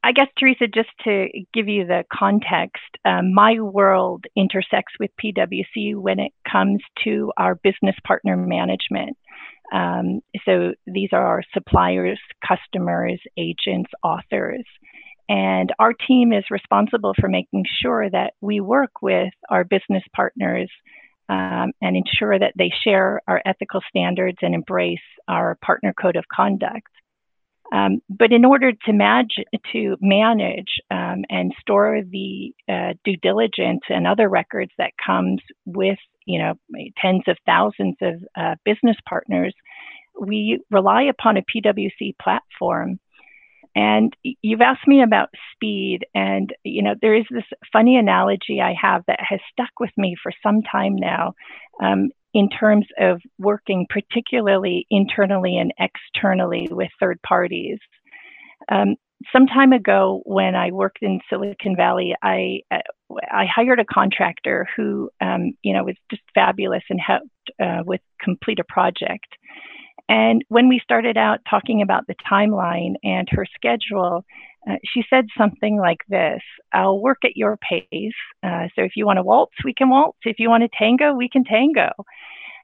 I 0.05 0.11
guess, 0.11 0.27
Teresa, 0.37 0.67
just 0.67 0.91
to 1.05 1.29
give 1.51 1.67
you 1.67 1.87
the 1.87 2.03
context, 2.13 2.83
um, 3.05 3.33
my 3.33 3.59
world 3.59 4.25
intersects 4.35 4.93
with 4.99 5.09
PwC 5.19 5.95
when 5.95 6.19
it 6.19 6.31
comes 6.49 6.79
to 7.05 7.33
our 7.37 7.55
business 7.55 7.95
partner 8.05 8.37
management. 8.37 9.17
Um, 9.73 10.21
so 10.45 10.73
these 10.85 11.09
are 11.11 11.25
our 11.25 11.41
suppliers, 11.55 12.19
customers, 12.47 13.19
agents, 13.35 13.89
authors. 14.03 14.63
And 15.27 15.73
our 15.79 15.93
team 15.93 16.33
is 16.33 16.43
responsible 16.51 17.15
for 17.19 17.27
making 17.27 17.65
sure 17.81 18.07
that 18.07 18.33
we 18.41 18.59
work 18.61 19.01
with 19.01 19.33
our 19.49 19.63
business 19.63 20.03
partners 20.15 20.69
um, 21.29 21.71
and 21.81 21.97
ensure 21.97 22.37
that 22.37 22.53
they 22.55 22.71
share 22.83 23.21
our 23.27 23.41
ethical 23.43 23.81
standards 23.89 24.37
and 24.43 24.53
embrace 24.53 24.99
our 25.27 25.57
partner 25.65 25.95
code 25.99 26.15
of 26.15 26.25
conduct. 26.31 26.89
Um, 27.71 28.01
but 28.09 28.31
in 28.31 28.45
order 28.45 28.71
to, 28.71 28.93
manage, 28.93 29.35
to 29.73 29.97
manage 29.99 30.79
um, 30.91 31.23
and 31.29 31.51
store 31.59 32.01
the 32.07 32.53
uh, 32.69 32.93
due 33.03 33.17
diligence 33.17 33.81
and 33.89 34.05
other 34.05 34.29
records 34.29 34.71
that 34.77 34.91
comes 35.03 35.41
with, 35.65 35.97
you 36.25 36.39
know, 36.39 36.53
tens 37.01 37.23
of 37.27 37.37
thousands 37.45 37.95
of 38.01 38.15
uh, 38.37 38.55
business 38.63 38.97
partners, 39.07 39.53
we 40.19 40.59
rely 40.69 41.03
upon 41.03 41.37
a 41.37 41.43
PwC 41.43 42.15
platform. 42.21 42.99
And 43.75 44.15
you've 44.41 44.61
asked 44.61 44.87
me 44.87 45.03
about 45.03 45.29
speed, 45.51 46.05
and 46.15 46.49
you 46.63 46.81
know 46.81 46.95
there 47.01 47.13
is 47.13 47.25
this 47.29 47.43
funny 47.73 47.97
analogy 47.97 48.61
I 48.61 48.73
have 48.81 49.03
that 49.07 49.19
has 49.19 49.41
stuck 49.51 49.81
with 49.81 49.91
me 49.97 50.15
for 50.23 50.31
some 50.41 50.61
time 50.61 50.95
now. 50.95 51.33
Um, 51.83 52.11
in 52.35 52.49
terms 52.49 52.85
of 52.99 53.21
working 53.39 53.87
particularly 53.89 54.85
internally 54.91 55.57
and 55.57 55.73
externally 55.79 56.67
with 56.69 56.89
third 56.99 57.17
parties. 57.25 57.79
Um, 58.69 58.97
some 59.31 59.47
time 59.47 59.71
ago, 59.71 60.21
when 60.25 60.53
I 60.53 60.71
worked 60.71 60.99
in 61.01 61.21
Silicon 61.29 61.77
Valley, 61.77 62.13
I 62.21 62.59
uh, 62.69 62.79
I 63.31 63.45
hired 63.45 63.79
a 63.79 63.85
contractor 63.85 64.67
who 64.75 65.09
um, 65.21 65.53
you 65.63 65.73
know 65.73 65.85
was 65.85 65.95
just 66.11 66.23
fabulous 66.33 66.83
and 66.89 66.99
helped 66.99 67.29
uh, 67.63 67.83
with 67.85 68.01
complete 68.21 68.59
a 68.59 68.65
project. 68.65 69.27
And 70.07 70.43
when 70.49 70.69
we 70.69 70.79
started 70.83 71.17
out 71.17 71.39
talking 71.49 71.81
about 71.81 72.05
the 72.07 72.15
timeline 72.29 72.93
and 73.03 73.27
her 73.31 73.45
schedule, 73.55 74.23
uh, 74.69 74.75
she 74.83 75.03
said 75.09 75.25
something 75.37 75.77
like 75.77 75.99
this 76.09 76.41
I'll 76.73 76.99
work 76.99 77.19
at 77.23 77.35
your 77.35 77.57
pace. 77.57 78.13
Uh, 78.43 78.67
so 78.75 78.83
if 78.83 78.91
you 78.95 79.05
want 79.05 79.17
to 79.17 79.23
waltz, 79.23 79.55
we 79.63 79.73
can 79.73 79.89
waltz. 79.89 80.17
If 80.23 80.39
you 80.39 80.49
want 80.49 80.63
to 80.63 80.77
tango, 80.77 81.13
we 81.13 81.29
can 81.29 81.43
tango. 81.43 81.89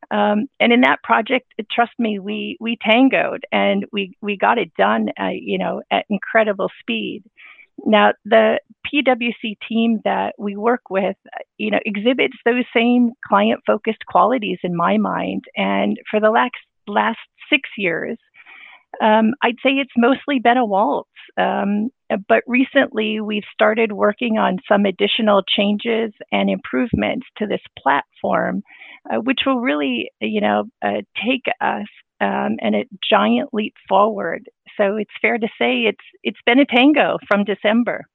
Um, 0.10 0.47
and 0.60 0.73
in 0.73 0.82
that 0.82 1.04
project, 1.04 1.54
trust 1.71 1.93
me, 1.97 2.19
we 2.19 2.58
we 2.60 2.77
tangoed 2.82 3.45
and 3.51 3.86
we 3.91 4.17
we 4.21 4.36
got 4.36 4.58
it 4.58 4.73
done, 4.75 5.10
uh, 5.19 5.30
you 5.34 5.58
know, 5.58 5.82
at 5.91 6.06
incredible 6.10 6.69
speed. 6.80 7.23
Now, 7.86 8.13
the 8.25 8.60
PwC 8.88 9.58
team 9.67 10.01
that 10.04 10.36
we 10.38 10.56
work 10.56 10.89
with, 10.89 11.15
you 11.58 11.71
know, 11.71 11.80
exhibits 11.86 12.36
those 12.45 12.65
same 12.75 13.12
client-focused 13.25 14.06
qualities 14.06 14.60
in 14.63 14.75
my 14.75 14.97
mind. 14.97 15.45
And 15.56 15.97
for 16.10 16.19
the 16.19 16.30
last 16.30 16.51
last 16.88 17.20
six 17.50 17.70
years, 17.78 18.17
um, 19.02 19.34
I'd 19.41 19.58
say 19.63 19.72
it's 19.72 19.91
mostly 19.98 20.39
been 20.39 20.58
a 20.58 20.65
waltz. 20.65 21.10
Um, 21.38 21.89
but 22.28 22.44
recently, 22.46 23.22
we've 23.22 23.46
started 23.54 23.94
working 23.94 24.38
on 24.38 24.60
some 24.67 24.86
additional 24.86 25.44
changes 25.44 26.12
and 26.32 26.50
improvements 26.50 27.26
to 27.38 27.48
this 27.48 27.62
platform, 27.80 28.63
uh, 29.10 29.17
which 29.17 29.39
will 29.46 29.62
really, 29.62 30.12
you 30.20 30.41
know, 30.41 30.65
uh, 30.82 31.02
take 31.26 31.46
us 31.62 31.88
um, 32.20 32.58
and 32.62 32.76
a 32.76 32.86
giant 33.10 33.50
leap 33.54 33.74
forward. 33.88 34.50
So 34.78 34.98
it's 34.98 35.12
fair 35.22 35.38
to 35.38 35.48
say 35.58 35.84
it's 35.84 36.06
it's 36.24 36.39
been 36.46 36.60
a 36.60 36.65
tango 36.65 37.17
from 37.28 37.46
December. 37.46 38.06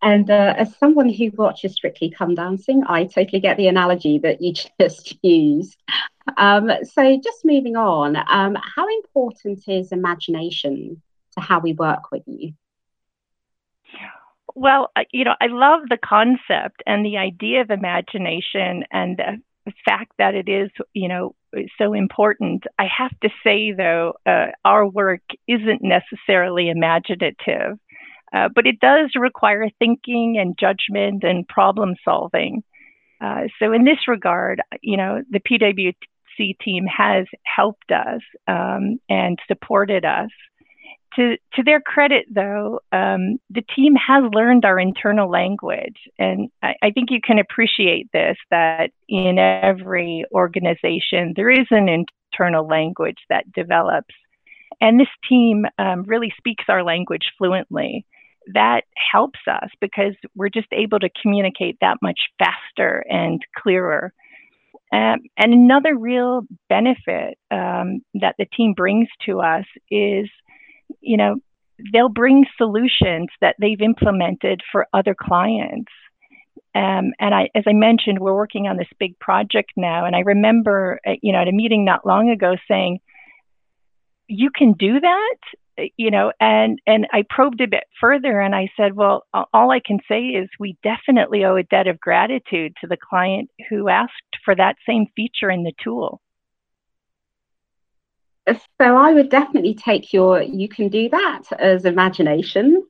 And 0.00 0.30
uh, 0.30 0.54
as 0.56 0.76
someone 0.76 1.08
who 1.08 1.30
watches 1.36 1.74
Strictly 1.74 2.10
Come 2.10 2.34
Dancing, 2.34 2.84
I 2.86 3.04
totally 3.04 3.40
get 3.40 3.56
the 3.56 3.66
analogy 3.66 4.18
that 4.18 4.40
you 4.40 4.52
just 4.80 5.16
used. 5.22 5.76
Um, 6.36 6.70
so, 6.84 7.20
just 7.22 7.44
moving 7.44 7.76
on, 7.76 8.16
um, 8.16 8.56
how 8.76 8.86
important 8.88 9.66
is 9.66 9.92
imagination 9.92 11.02
to 11.32 11.40
how 11.40 11.58
we 11.58 11.72
work 11.72 12.12
with 12.12 12.22
you? 12.26 12.52
Well, 14.54 14.90
uh, 14.96 15.04
you 15.12 15.24
know, 15.24 15.34
I 15.40 15.46
love 15.46 15.82
the 15.88 15.98
concept 15.98 16.82
and 16.86 17.04
the 17.04 17.16
idea 17.16 17.62
of 17.62 17.70
imagination 17.70 18.84
and 18.90 19.16
the 19.16 19.72
fact 19.84 20.12
that 20.18 20.34
it 20.34 20.48
is, 20.48 20.70
you 20.94 21.08
know, 21.08 21.34
so 21.78 21.92
important. 21.92 22.64
I 22.78 22.86
have 22.86 23.18
to 23.20 23.30
say, 23.44 23.72
though, 23.72 24.14
uh, 24.26 24.48
our 24.64 24.86
work 24.86 25.22
isn't 25.46 25.82
necessarily 25.82 26.68
imaginative. 26.68 27.78
Uh, 28.32 28.48
but 28.54 28.66
it 28.66 28.80
does 28.80 29.10
require 29.14 29.68
thinking 29.78 30.36
and 30.38 30.58
judgment 30.58 31.24
and 31.24 31.48
problem 31.48 31.94
solving. 32.04 32.62
Uh, 33.20 33.44
so 33.58 33.72
in 33.72 33.84
this 33.84 34.06
regard, 34.06 34.60
you 34.82 34.96
know, 34.96 35.22
the 35.30 35.40
PwC 35.40 36.58
team 36.60 36.86
has 36.86 37.26
helped 37.42 37.90
us 37.90 38.20
um, 38.46 39.00
and 39.08 39.38
supported 39.48 40.04
us. 40.04 40.30
To, 41.16 41.36
to 41.54 41.62
their 41.64 41.80
credit, 41.80 42.26
though, 42.30 42.80
um, 42.92 43.38
the 43.50 43.64
team 43.74 43.94
has 43.96 44.22
learned 44.32 44.64
our 44.64 44.78
internal 44.78 45.28
language. 45.28 45.96
And 46.18 46.50
I, 46.62 46.74
I, 46.82 46.90
think 46.90 47.10
you 47.10 47.20
can 47.24 47.38
appreciate 47.38 48.12
this 48.12 48.36
that 48.50 48.90
in 49.08 49.38
every 49.38 50.26
organization, 50.30 51.32
there 51.34 51.50
is 51.50 51.66
an 51.70 51.88
internal 51.88 52.68
language 52.68 53.18
that 53.30 53.50
develops. 53.52 54.14
And 54.80 55.00
this 55.00 55.08
team 55.28 55.64
um, 55.78 56.04
really 56.04 56.32
speaks 56.36 56.64
our 56.68 56.84
language 56.84 57.32
fluently 57.36 58.04
that 58.54 58.82
helps 59.12 59.40
us 59.50 59.68
because 59.80 60.14
we're 60.34 60.48
just 60.48 60.68
able 60.72 60.98
to 60.98 61.10
communicate 61.20 61.76
that 61.80 61.98
much 62.02 62.18
faster 62.38 63.04
and 63.08 63.42
clearer. 63.56 64.12
Um, 64.92 65.20
and 65.36 65.52
another 65.52 65.96
real 65.96 66.42
benefit 66.68 67.36
um, 67.50 68.00
that 68.14 68.36
the 68.38 68.46
team 68.56 68.72
brings 68.72 69.08
to 69.26 69.40
us 69.40 69.66
is, 69.90 70.28
you 71.00 71.16
know, 71.16 71.36
they'll 71.92 72.08
bring 72.08 72.46
solutions 72.56 73.28
that 73.40 73.56
they've 73.60 73.80
implemented 73.80 74.62
for 74.72 74.86
other 74.92 75.14
clients. 75.14 75.92
Um, 76.74 77.12
and 77.18 77.34
I, 77.34 77.50
as 77.54 77.64
I 77.66 77.72
mentioned, 77.72 78.18
we're 78.18 78.34
working 78.34 78.66
on 78.66 78.76
this 78.76 78.88
big 78.98 79.18
project 79.18 79.72
now. 79.76 80.06
And 80.06 80.16
I 80.16 80.20
remember, 80.20 81.00
uh, 81.06 81.12
you 81.22 81.32
know, 81.32 81.40
at 81.40 81.48
a 81.48 81.52
meeting 81.52 81.84
not 81.84 82.06
long 82.06 82.30
ago 82.30 82.56
saying, 82.66 83.00
you 84.26 84.50
can 84.54 84.72
do 84.72 85.00
that 85.00 85.36
you 85.96 86.10
know 86.10 86.32
and 86.40 86.80
and 86.86 87.06
i 87.12 87.24
probed 87.28 87.60
a 87.60 87.66
bit 87.66 87.84
further 88.00 88.40
and 88.40 88.54
i 88.54 88.70
said 88.76 88.94
well 88.94 89.24
all 89.52 89.70
i 89.70 89.80
can 89.80 89.98
say 90.08 90.22
is 90.22 90.48
we 90.58 90.76
definitely 90.82 91.44
owe 91.44 91.56
a 91.56 91.62
debt 91.64 91.86
of 91.86 92.00
gratitude 92.00 92.74
to 92.80 92.86
the 92.86 92.96
client 92.96 93.50
who 93.68 93.88
asked 93.88 94.36
for 94.44 94.54
that 94.54 94.76
same 94.86 95.06
feature 95.14 95.50
in 95.50 95.64
the 95.64 95.72
tool. 95.82 96.20
So 98.48 98.96
i 98.96 99.12
would 99.12 99.28
definitely 99.28 99.74
take 99.74 100.12
your 100.12 100.42
you 100.42 100.68
can 100.68 100.88
do 100.88 101.08
that 101.10 101.42
as 101.58 101.84
imagination. 101.84 102.84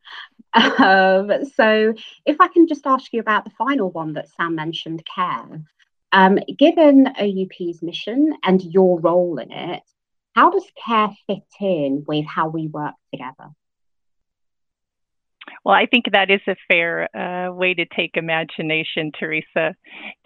Um, 0.55 1.31
so 1.57 1.95
if 2.25 2.41
i 2.41 2.49
can 2.49 2.67
just 2.67 2.87
ask 2.87 3.13
you 3.13 3.21
about 3.21 3.45
the 3.45 3.51
final 3.51 3.91
one 3.91 4.15
that 4.15 4.31
sam 4.31 4.55
mentioned 4.55 5.03
care. 5.15 5.63
Um, 6.13 6.39
given 6.57 7.07
oup's 7.21 7.83
mission 7.83 8.35
and 8.43 8.63
your 8.63 8.99
role 9.01 9.39
in 9.39 9.53
it 9.53 9.83
how 10.39 10.51
does 10.51 10.67
care 10.87 11.09
fit 11.27 11.43
in 11.61 12.05
with 12.07 12.25
how 12.25 12.49
we 12.49 12.69
work 12.69 12.95
together? 13.13 13.51
Well, 15.65 15.75
I 15.75 15.87
think 15.87 16.05
that 16.13 16.31
is 16.31 16.41
a 16.47 16.55
fair 16.69 17.09
uh, 17.17 17.53
way 17.53 17.75
to 17.75 17.85
take 17.87 18.13
imagination, 18.15 19.11
Teresa. 19.19 19.75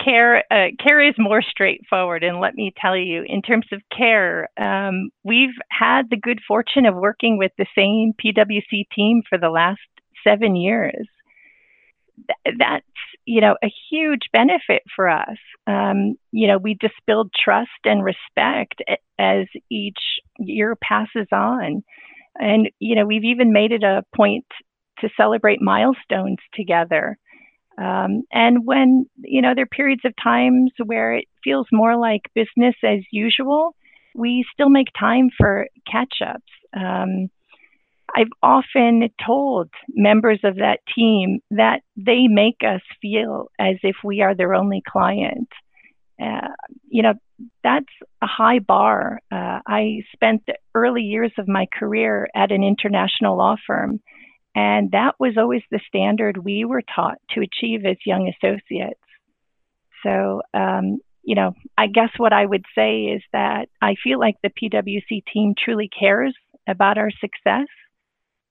Care, 0.05 0.45
uh, 0.53 0.69
care 0.79 1.01
is 1.01 1.15
more 1.17 1.41
straightforward, 1.41 2.25
and 2.25 2.41
let 2.41 2.55
me 2.55 2.75
tell 2.77 2.95
you, 2.95 3.25
in 3.27 3.41
terms 3.41 3.65
of 3.73 3.81
care, 3.97 4.51
um, 4.61 5.09
we've 5.25 5.57
had 5.71 6.11
the 6.11 6.19
good 6.19 6.41
fortune 6.47 6.85
of 6.85 6.95
working 6.95 7.39
with 7.39 7.53
the 7.57 7.67
same 7.75 8.13
PwC 8.23 8.85
team 8.95 9.23
for 9.27 9.39
the 9.39 9.49
last 9.49 9.81
seven 10.25 10.57
years. 10.57 11.09
Th- 12.27 12.57
that's 12.59 12.85
you 13.25 13.41
know 13.41 13.57
a 13.65 13.73
huge 13.91 14.29
benefit 14.31 14.83
for 14.95 15.09
us. 15.09 15.39
Um, 15.67 16.17
you 16.33 16.49
know, 16.49 16.59
we 16.59 16.77
just 16.81 16.95
build 17.07 17.31
trust 17.33 17.71
and 17.85 18.05
respect 18.05 18.83
as 19.19 19.47
each 19.71 19.99
year 20.39 20.77
passes 20.77 21.29
on. 21.33 21.85
And, 22.37 22.71
you 22.79 22.97
know, 22.97 23.07
we've 23.07 23.25
even 23.25 23.53
made 23.53 23.73
it 23.73 23.83
a 23.83 24.03
point 24.15 24.47
to 25.01 25.09
celebrate 25.17 25.61
milestones 25.61 26.39
together. 26.55 27.19
Um, 27.79 28.23
and 28.33 28.67
when, 28.67 29.07
you 29.19 29.41
know, 29.41 29.55
there 29.55 29.65
are 29.65 29.77
periods 29.77 30.03
of 30.05 30.13
times 30.23 30.73
where 30.85 31.15
it 31.15 31.27
feels 31.43 31.67
more 31.73 31.97
like 31.97 32.23
business 32.35 32.75
as 32.85 33.01
usual, 33.11 33.75
we 34.15 34.45
still 34.53 34.69
make 34.69 34.89
time 34.99 35.31
for 35.39 35.67
catch 35.91 36.17
ups. 36.27 36.43
Um, 36.75 37.29
I've 38.15 38.33
often 38.43 39.09
told 39.25 39.71
members 39.89 40.41
of 40.45 40.57
that 40.57 40.81
team 40.95 41.41
that 41.51 41.81
they 41.97 42.29
make 42.29 42.59
us 42.67 42.83
feel 43.01 43.49
as 43.59 43.77
if 43.83 43.97
we 44.05 44.21
are 44.21 44.35
their 44.35 44.55
only 44.55 44.83
client. 44.87 45.49
Uh, 46.21 46.49
you 46.89 47.03
know, 47.03 47.15
that's 47.65 47.87
a 48.21 48.27
high 48.27 48.59
bar. 48.59 49.19
Uh, 49.31 49.61
I 49.67 50.03
spent 50.13 50.43
the 50.47 50.57
early 50.75 51.03
years 51.03 51.33
of 51.39 51.49
my 51.49 51.67
career 51.73 52.29
at 52.35 52.53
an 52.53 52.63
international 52.63 53.37
law 53.37 53.57
firm, 53.67 54.01
and 54.55 54.91
that 54.93 55.15
was 55.19 55.37
always 55.39 55.63
the 55.71 55.81
standard 55.89 56.37
we 56.37 56.65
were 56.65 56.83
taught 56.95 57.19
to 57.31 57.41
achieve 57.41 57.85
as 57.87 57.97
young 58.05 58.29
associates. 58.29 59.01
So, 60.03 60.43
um, 60.53 60.99
you 61.23 61.35
know, 61.35 61.55
I 61.79 61.87
guess 61.87 62.11
what 62.17 62.33
I 62.33 62.45
would 62.45 62.65
say 62.75 63.05
is 63.05 63.23
that 63.33 63.69
I 63.81 63.95
feel 64.03 64.19
like 64.19 64.37
the 64.43 64.51
PwC 64.51 65.23
team 65.33 65.55
truly 65.57 65.89
cares 65.89 66.35
about 66.69 66.99
our 66.99 67.11
success, 67.11 67.67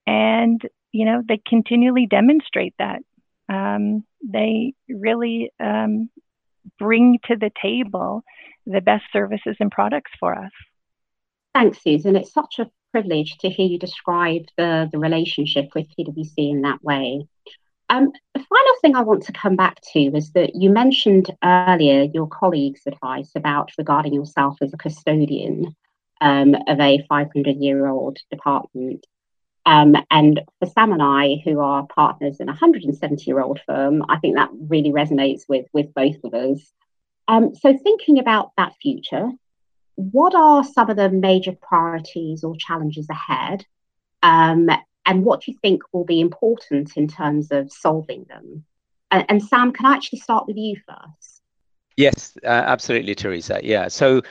and 0.06 0.60
you 0.92 1.06
know, 1.06 1.22
they 1.26 1.40
continually 1.46 2.06
demonstrate 2.06 2.74
that. 2.78 3.02
Um, 3.48 4.04
they 4.22 4.74
really 4.88 5.50
um, 5.58 6.10
bring 6.78 7.18
to 7.26 7.36
the 7.36 7.50
table 7.60 8.22
the 8.66 8.80
best 8.80 9.04
services 9.12 9.56
and 9.58 9.70
products 9.70 10.12
for 10.20 10.34
us. 10.38 10.52
Thanks, 11.54 11.82
Susan. 11.82 12.14
It's 12.14 12.32
such 12.32 12.58
a 12.58 12.70
privilege 12.92 13.38
to 13.38 13.48
hear 13.48 13.66
you 13.66 13.78
describe 13.78 14.42
the, 14.56 14.88
the 14.92 14.98
relationship 14.98 15.70
with 15.74 15.86
PwC 15.98 16.32
in 16.36 16.62
that 16.62 16.82
way. 16.84 17.26
Um, 17.90 18.12
the 18.34 18.40
final 18.40 18.74
thing 18.80 18.94
I 18.94 19.02
want 19.02 19.24
to 19.24 19.32
come 19.32 19.56
back 19.56 19.80
to 19.92 20.00
is 20.00 20.30
that 20.32 20.54
you 20.54 20.70
mentioned 20.70 21.30
earlier 21.44 22.04
your 22.04 22.26
colleagues' 22.26 22.82
advice 22.86 23.32
about 23.34 23.72
regarding 23.76 24.14
yourself 24.14 24.56
as 24.62 24.72
a 24.72 24.78
custodian 24.78 25.74
um, 26.20 26.54
of 26.68 26.80
a 26.80 27.04
500 27.08 27.56
year 27.56 27.86
old 27.86 28.18
department. 28.30 29.06
Um, 29.64 29.96
and 30.10 30.40
for 30.58 30.66
Sam 30.66 30.92
and 30.92 31.02
I, 31.02 31.40
who 31.44 31.60
are 31.60 31.86
partners 31.86 32.40
in 32.40 32.48
a 32.48 32.52
170 32.52 33.24
year 33.24 33.40
old 33.40 33.60
firm, 33.66 34.04
I 34.08 34.18
think 34.18 34.36
that 34.36 34.50
really 34.52 34.90
resonates 34.90 35.42
with, 35.48 35.66
with 35.72 35.94
both 35.94 36.16
of 36.24 36.34
us. 36.34 36.60
Um, 37.28 37.54
so, 37.54 37.76
thinking 37.76 38.18
about 38.18 38.50
that 38.56 38.74
future, 38.82 39.30
what 39.94 40.34
are 40.34 40.64
some 40.64 40.90
of 40.90 40.96
the 40.96 41.10
major 41.10 41.52
priorities 41.52 42.42
or 42.42 42.56
challenges 42.56 43.08
ahead? 43.08 43.64
Um, 44.22 44.68
and 45.06 45.24
what 45.24 45.42
do 45.42 45.52
you 45.52 45.58
think 45.62 45.82
will 45.92 46.04
be 46.04 46.20
important 46.20 46.96
in 46.96 47.08
terms 47.08 47.50
of 47.50 47.72
solving 47.72 48.24
them? 48.28 48.64
And, 49.10 49.24
and 49.28 49.42
Sam, 49.42 49.72
can 49.72 49.86
I 49.86 49.94
actually 49.94 50.20
start 50.20 50.46
with 50.46 50.56
you 50.56 50.76
first? 50.86 51.42
Yes, 51.96 52.36
uh, 52.42 52.46
absolutely, 52.46 53.14
Teresa. 53.14 53.60
Yeah. 53.62 53.88
So 53.88 54.22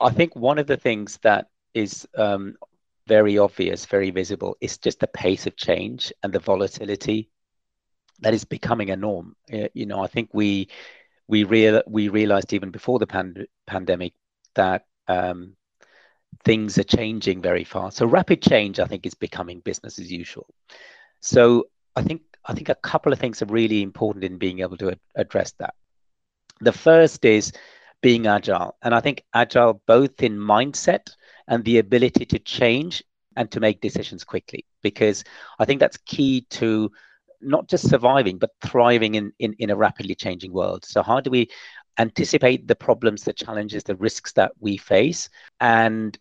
I 0.00 0.10
think 0.10 0.34
one 0.34 0.58
of 0.58 0.66
the 0.66 0.76
things 0.76 1.18
that 1.22 1.50
is 1.74 2.08
um, 2.16 2.56
very 3.06 3.38
obvious, 3.38 3.86
very 3.86 4.10
visible, 4.10 4.56
It's 4.60 4.78
just 4.78 5.00
the 5.00 5.06
pace 5.08 5.46
of 5.46 5.56
change 5.56 6.12
and 6.22 6.32
the 6.32 6.38
volatility 6.40 7.28
that 8.20 8.34
is 8.34 8.44
becoming 8.44 8.90
a 8.90 8.96
norm. 8.96 9.34
Uh, 9.52 9.68
you 9.74 9.86
know, 9.86 10.02
I 10.02 10.06
think 10.06 10.30
we 10.32 10.68
we 11.28 11.44
real 11.44 11.82
we 11.86 12.08
realized 12.08 12.52
even 12.52 12.70
before 12.70 12.98
the 12.98 13.06
pand- 13.06 13.46
pandemic 13.66 14.12
that 14.54 14.84
um, 15.08 15.54
things 16.44 16.78
are 16.78 16.84
changing 16.84 17.42
very 17.42 17.64
fast. 17.64 17.96
So 17.98 18.06
rapid 18.06 18.42
change, 18.42 18.80
I 18.80 18.86
think, 18.86 19.06
is 19.06 19.14
becoming 19.14 19.60
business 19.60 19.98
as 19.98 20.10
usual. 20.12 20.46
So 21.20 21.64
I 21.96 22.02
think 22.02 22.22
I 22.44 22.54
think 22.54 22.68
a 22.68 22.74
couple 22.76 23.12
of 23.12 23.18
things 23.18 23.42
are 23.42 23.46
really 23.46 23.82
important 23.82 24.24
in 24.24 24.38
being 24.38 24.60
able 24.60 24.76
to 24.78 24.96
address 25.16 25.52
that. 25.58 25.74
The 26.60 26.72
first 26.72 27.24
is 27.24 27.52
being 28.02 28.26
agile, 28.26 28.76
and 28.82 28.94
I 28.94 29.00
think 29.00 29.24
agile 29.34 29.82
both 29.86 30.22
in 30.22 30.36
mindset 30.38 31.08
and 31.48 31.64
the 31.64 31.78
ability 31.78 32.24
to 32.26 32.38
change 32.38 33.02
and 33.36 33.50
to 33.50 33.60
make 33.60 33.80
decisions 33.80 34.24
quickly, 34.24 34.64
because 34.82 35.24
I 35.58 35.64
think 35.64 35.80
that's 35.80 35.98
key 35.98 36.46
to 36.50 36.90
not 37.40 37.68
just 37.68 37.88
surviving 37.88 38.38
but 38.38 38.50
thriving 38.62 39.14
in, 39.14 39.32
in, 39.38 39.54
in 39.58 39.70
a 39.70 39.76
rapidly 39.76 40.14
changing 40.14 40.52
world. 40.52 40.84
So 40.84 41.02
how 41.02 41.20
do 41.20 41.30
we 41.30 41.48
anticipate 41.98 42.66
the 42.66 42.76
problems, 42.76 43.24
the 43.24 43.32
challenges, 43.32 43.84
the 43.84 43.96
risks 43.96 44.32
that 44.32 44.52
we 44.60 44.76
face, 44.76 45.28
and 45.60 46.16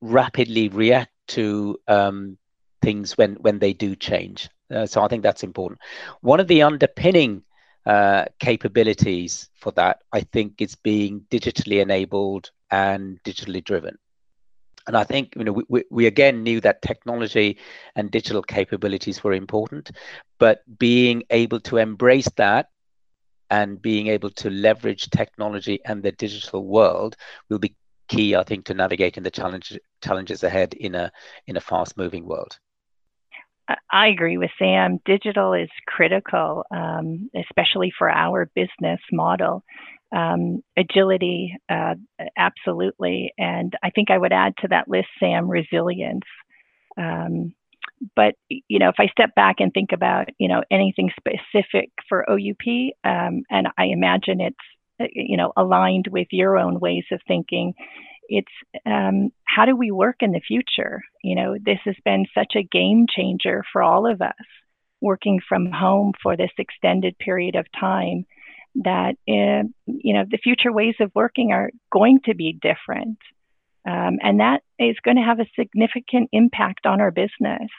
rapidly 0.00 0.68
react 0.68 1.10
to 1.28 1.78
um, 1.88 2.38
things 2.82 3.16
when 3.16 3.34
when 3.34 3.58
they 3.58 3.72
do 3.72 3.96
change. 3.96 4.48
Uh, 4.70 4.86
so 4.86 5.02
I 5.02 5.08
think 5.08 5.22
that's 5.22 5.42
important. 5.42 5.80
One 6.20 6.40
of 6.40 6.46
the 6.46 6.62
underpinning 6.62 7.42
uh, 7.86 8.26
capabilities 8.38 9.48
for 9.54 9.72
that, 9.72 10.00
I 10.12 10.20
think, 10.20 10.60
is 10.60 10.74
being 10.74 11.22
digitally 11.30 11.80
enabled 11.80 12.50
and 12.70 13.18
digitally 13.24 13.64
driven. 13.64 13.98
And 14.88 14.96
I 14.96 15.04
think 15.04 15.34
you 15.36 15.44
know 15.44 15.52
we, 15.52 15.64
we, 15.68 15.84
we 15.90 16.06
again 16.06 16.42
knew 16.42 16.60
that 16.62 16.82
technology 16.82 17.58
and 17.94 18.10
digital 18.10 18.42
capabilities 18.42 19.22
were 19.22 19.34
important, 19.34 19.92
but 20.38 20.62
being 20.78 21.22
able 21.30 21.60
to 21.60 21.76
embrace 21.76 22.30
that 22.36 22.70
and 23.50 23.80
being 23.80 24.08
able 24.08 24.30
to 24.30 24.50
leverage 24.50 25.10
technology 25.10 25.80
and 25.84 26.02
the 26.02 26.12
digital 26.12 26.64
world 26.64 27.16
will 27.50 27.58
be 27.58 27.76
key, 28.08 28.34
I 28.34 28.42
think, 28.44 28.64
to 28.66 28.74
navigating 28.74 29.22
the 29.22 29.30
challenge, 29.30 29.78
challenges 30.02 30.42
ahead 30.42 30.74
in 30.74 30.94
a 30.94 31.12
in 31.46 31.56
a 31.56 31.60
fast 31.60 31.96
moving 31.96 32.26
world. 32.26 32.58
I 33.90 34.08
agree 34.08 34.38
with 34.38 34.50
Sam. 34.58 34.98
Digital 35.04 35.52
is 35.52 35.68
critical, 35.86 36.64
um, 36.70 37.30
especially 37.36 37.92
for 37.96 38.10
our 38.10 38.50
business 38.54 39.00
model. 39.12 39.62
Um, 40.14 40.62
agility, 40.76 41.54
uh, 41.68 41.94
absolutely. 42.36 43.32
And 43.36 43.74
I 43.82 43.90
think 43.90 44.10
I 44.10 44.18
would 44.18 44.32
add 44.32 44.54
to 44.60 44.68
that 44.68 44.88
list, 44.88 45.08
Sam, 45.20 45.50
resilience. 45.50 46.24
Um, 46.96 47.54
but 48.16 48.34
you 48.48 48.78
know, 48.78 48.88
if 48.88 48.94
I 48.98 49.08
step 49.08 49.34
back 49.34 49.56
and 49.58 49.72
think 49.72 49.90
about 49.92 50.28
you 50.38 50.48
know 50.48 50.62
anything 50.70 51.10
specific 51.18 51.90
for 52.08 52.28
OUP, 52.30 52.92
um, 53.04 53.42
and 53.50 53.68
I 53.76 53.86
imagine 53.86 54.40
it's 54.40 54.56
uh, 55.00 55.06
you 55.12 55.36
know 55.36 55.52
aligned 55.56 56.06
with 56.10 56.28
your 56.30 56.58
own 56.58 56.80
ways 56.80 57.04
of 57.12 57.20
thinking, 57.26 57.74
it's 58.28 58.52
um, 58.86 59.30
how 59.44 59.64
do 59.64 59.76
we 59.76 59.90
work 59.90 60.16
in 60.20 60.32
the 60.32 60.40
future? 60.40 61.02
You 61.22 61.34
know, 61.34 61.56
this 61.60 61.78
has 61.84 61.96
been 62.04 62.26
such 62.34 62.54
a 62.56 62.62
game 62.62 63.06
changer 63.08 63.64
for 63.72 63.82
all 63.82 64.10
of 64.10 64.20
us 64.20 64.32
working 65.00 65.40
from 65.48 65.70
home 65.70 66.12
for 66.22 66.36
this 66.36 66.50
extended 66.58 67.16
period 67.18 67.54
of 67.54 67.66
time 67.78 68.26
that 68.76 69.16
uh, 69.28 69.66
you 69.86 70.14
know 70.14 70.24
the 70.30 70.38
future 70.42 70.72
ways 70.72 70.94
of 71.00 71.10
working 71.14 71.52
are 71.52 71.70
going 71.90 72.20
to 72.24 72.34
be 72.34 72.58
different 72.60 73.18
um, 73.88 74.18
and 74.22 74.40
that 74.40 74.62
is 74.78 74.96
going 75.02 75.16
to 75.16 75.22
have 75.22 75.40
a 75.40 75.46
significant 75.58 76.28
impact 76.32 76.84
on 76.84 77.00
our 77.00 77.10
business. 77.10 77.70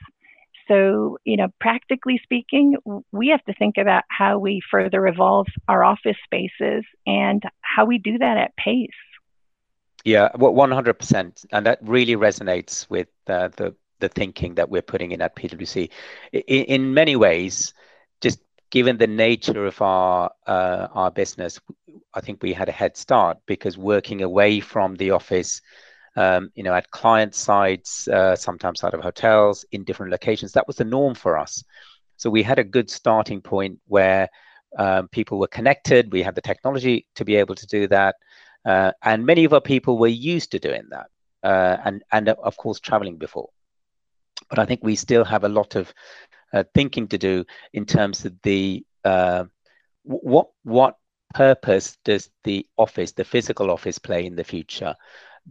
So, 0.68 1.18
you 1.24 1.38
know, 1.38 1.50
practically 1.60 2.20
speaking, 2.24 2.78
we 3.12 3.30
have 3.30 3.44
to 3.46 3.54
think 3.54 3.78
about 3.78 4.04
how 4.10 4.40
we 4.40 4.62
further 4.72 5.08
evolve 5.08 5.48
our 5.68 5.84
office 5.84 6.18
spaces 6.24 6.84
and 7.06 7.44
how 7.62 7.86
we 7.86 7.98
do 7.98 8.18
that 8.18 8.38
at 8.38 8.56
pace. 8.56 8.90
Yeah, 10.10 10.30
well, 10.40 10.54
100%. 10.54 11.46
And 11.52 11.66
that 11.68 11.78
really 11.84 12.16
resonates 12.16 12.90
with 12.90 13.10
uh, 13.28 13.50
the, 13.50 13.76
thinking 14.10 14.56
that 14.56 14.70
we're 14.70 14.82
putting 14.82 15.12
in 15.12 15.22
at 15.22 15.36
PwC. 15.36 15.90
In, 16.32 16.94
many 16.96 17.16
ways, 17.16 17.74
just 18.22 18.40
given 18.72 18.98
the 18.98 19.08
nature 19.08 19.66
of 19.66 19.80
our 19.82 20.32
uh, 20.48 20.88
our 20.94 21.12
business, 21.12 21.60
I 22.14 22.22
think 22.22 22.42
we 22.42 22.54
had 22.54 22.70
a 22.70 22.72
head 22.72 22.96
start 22.98 23.38
because 23.46 23.78
working 23.78 24.22
away 24.24 24.62
from 24.62 24.96
the 24.96 25.12
office 25.12 25.62
um, 26.16 26.50
you 26.56 26.64
know, 26.64 26.74
at 26.74 26.90
client 26.90 27.36
sites, 27.36 28.08
uh, 28.08 28.36
sometimes 28.36 28.84
out 28.84 28.96
of 28.96 29.02
hotels 29.02 29.64
in 29.72 29.84
different 29.84 30.12
locations. 30.12 30.54
That 30.54 30.66
was 30.66 30.78
the 30.78 30.86
norm 30.86 31.14
for 31.14 31.38
us. 31.38 31.64
So 32.18 32.30
we 32.32 32.42
had 32.42 32.58
a 32.58 32.64
good 32.64 32.90
starting 32.90 33.42
point 33.42 33.80
where 33.86 34.28
um, 34.78 35.08
people 35.10 35.40
were 35.40 35.48
connected. 35.48 36.12
We 36.12 36.24
had 36.24 36.36
the 36.36 36.42
technology 36.42 37.06
to 37.16 37.26
be 37.26 37.36
able 37.36 37.56
to 37.56 37.68
do 37.68 37.88
that, 37.90 38.16
uh, 38.66 38.92
and 39.04 39.26
many 39.26 39.46
of 39.46 39.54
our 39.54 39.62
people 39.62 39.98
were 39.98 40.08
used 40.08 40.52
to 40.52 40.60
doing 40.60 40.84
that, 40.92 41.08
uh, 41.44 41.78
and 41.86 42.04
and 42.12 42.30
of 42.30 42.58
course 42.58 42.80
traveling 42.80 43.18
before. 43.18 43.50
But 44.50 44.60
I 44.60 44.66
think 44.66 44.82
we 44.84 44.96
still 44.96 45.24
have 45.26 45.44
a 45.44 45.50
lot 45.50 45.76
of 45.76 45.94
uh, 46.54 46.64
thinking 46.74 47.08
to 47.10 47.18
do 47.18 47.46
in 47.74 47.86
terms 47.86 48.26
of 48.26 48.34
the 48.44 48.86
uh, 49.04 49.46
what 50.04 50.50
what 50.64 50.96
purpose 51.34 51.98
does 52.04 52.30
the 52.44 52.66
office, 52.78 53.12
the 53.12 53.24
physical 53.24 53.70
office, 53.70 54.00
play 54.00 54.26
in 54.26 54.36
the 54.36 54.44
future? 54.44 54.96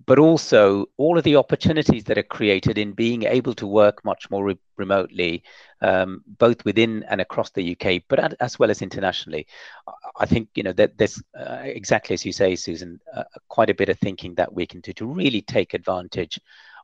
But 0.07 0.19
also 0.19 0.87
all 0.97 1.19
of 1.19 1.25
the 1.25 1.37
opportunities 1.37 2.05
that 2.05 2.19
are 2.19 2.23
created 2.23 2.79
in 2.79 2.93
being 2.93 3.25
able 3.25 3.55
to 3.55 3.67
work 3.67 4.05
much 4.05 4.31
more 4.31 4.45
re- 4.45 4.59
remotely, 4.77 5.43
um, 5.81 6.23
both 6.39 6.65
within 6.65 7.03
and 7.05 7.21
across 7.21 7.51
the 7.51 7.77
UK, 7.77 8.03
but 8.09 8.35
as 8.41 8.59
well 8.59 8.71
as 8.71 8.83
internationally. 8.83 9.47
I 10.19 10.27
think 10.27 10.49
you 10.55 10.63
know 10.63 10.73
that 10.75 10.99
there's 10.99 11.23
uh, 11.39 11.59
exactly 11.63 12.15
as 12.15 12.25
you 12.25 12.33
say, 12.33 12.55
Susan, 12.55 13.01
uh, 13.15 13.25
quite 13.49 13.71
a 13.71 13.75
bit 13.75 13.89
of 13.89 13.99
thinking 13.99 14.35
that 14.35 14.53
we 14.53 14.67
can 14.67 14.81
do 14.81 14.93
to 14.95 15.07
really 15.07 15.43
take 15.43 15.75
advantage 15.75 16.39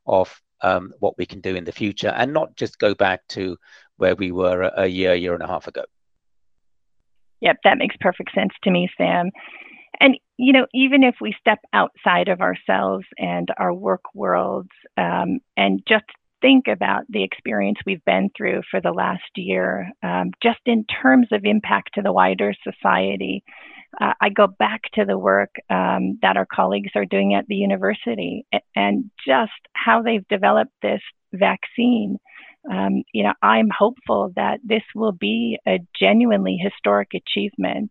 of 0.06 0.40
um, 0.62 0.92
what 0.98 1.16
we 1.18 1.26
can 1.26 1.40
do 1.40 1.54
in 1.54 1.64
the 1.64 1.72
future, 1.72 2.08
and 2.16 2.32
not 2.32 2.56
just 2.56 2.78
go 2.78 2.94
back 2.94 3.26
to 3.28 3.56
where 3.96 4.14
we 4.16 4.32
were 4.32 4.62
a, 4.62 4.82
a 4.82 4.86
year, 4.86 5.14
year 5.14 5.34
and 5.34 5.42
a 5.42 5.46
half 5.46 5.68
ago. 5.68 5.84
Yep, 7.40 7.58
that 7.64 7.78
makes 7.78 7.96
perfect 8.00 8.34
sense 8.34 8.52
to 8.62 8.70
me, 8.70 8.88
Sam. 8.96 9.30
And, 10.00 10.16
you 10.36 10.52
know, 10.52 10.66
even 10.74 11.02
if 11.02 11.16
we 11.20 11.34
step 11.38 11.60
outside 11.72 12.28
of 12.28 12.40
ourselves 12.40 13.04
and 13.18 13.48
our 13.58 13.72
work 13.72 14.02
worlds 14.14 14.70
um, 14.96 15.40
and 15.56 15.82
just 15.88 16.04
think 16.40 16.66
about 16.68 17.04
the 17.08 17.22
experience 17.22 17.78
we've 17.86 18.04
been 18.04 18.30
through 18.36 18.62
for 18.70 18.80
the 18.80 18.92
last 18.92 19.22
year, 19.36 19.90
um, 20.02 20.30
just 20.42 20.60
in 20.66 20.84
terms 20.84 21.28
of 21.32 21.44
impact 21.44 21.90
to 21.94 22.02
the 22.02 22.12
wider 22.12 22.52
society, 22.62 23.42
uh, 24.00 24.12
I 24.20 24.28
go 24.28 24.46
back 24.46 24.82
to 24.94 25.04
the 25.04 25.18
work 25.18 25.54
um, 25.70 26.18
that 26.22 26.36
our 26.36 26.46
colleagues 26.46 26.90
are 26.96 27.04
doing 27.04 27.34
at 27.34 27.46
the 27.46 27.54
university 27.54 28.44
and 28.74 29.10
just 29.26 29.52
how 29.74 30.02
they've 30.02 30.26
developed 30.28 30.72
this 30.82 31.00
vaccine. 31.32 32.18
Um, 32.70 33.04
you 33.12 33.22
know, 33.24 33.34
I'm 33.42 33.68
hopeful 33.76 34.32
that 34.36 34.58
this 34.64 34.82
will 34.94 35.12
be 35.12 35.58
a 35.66 35.78
genuinely 35.98 36.56
historic 36.56 37.10
achievement 37.14 37.90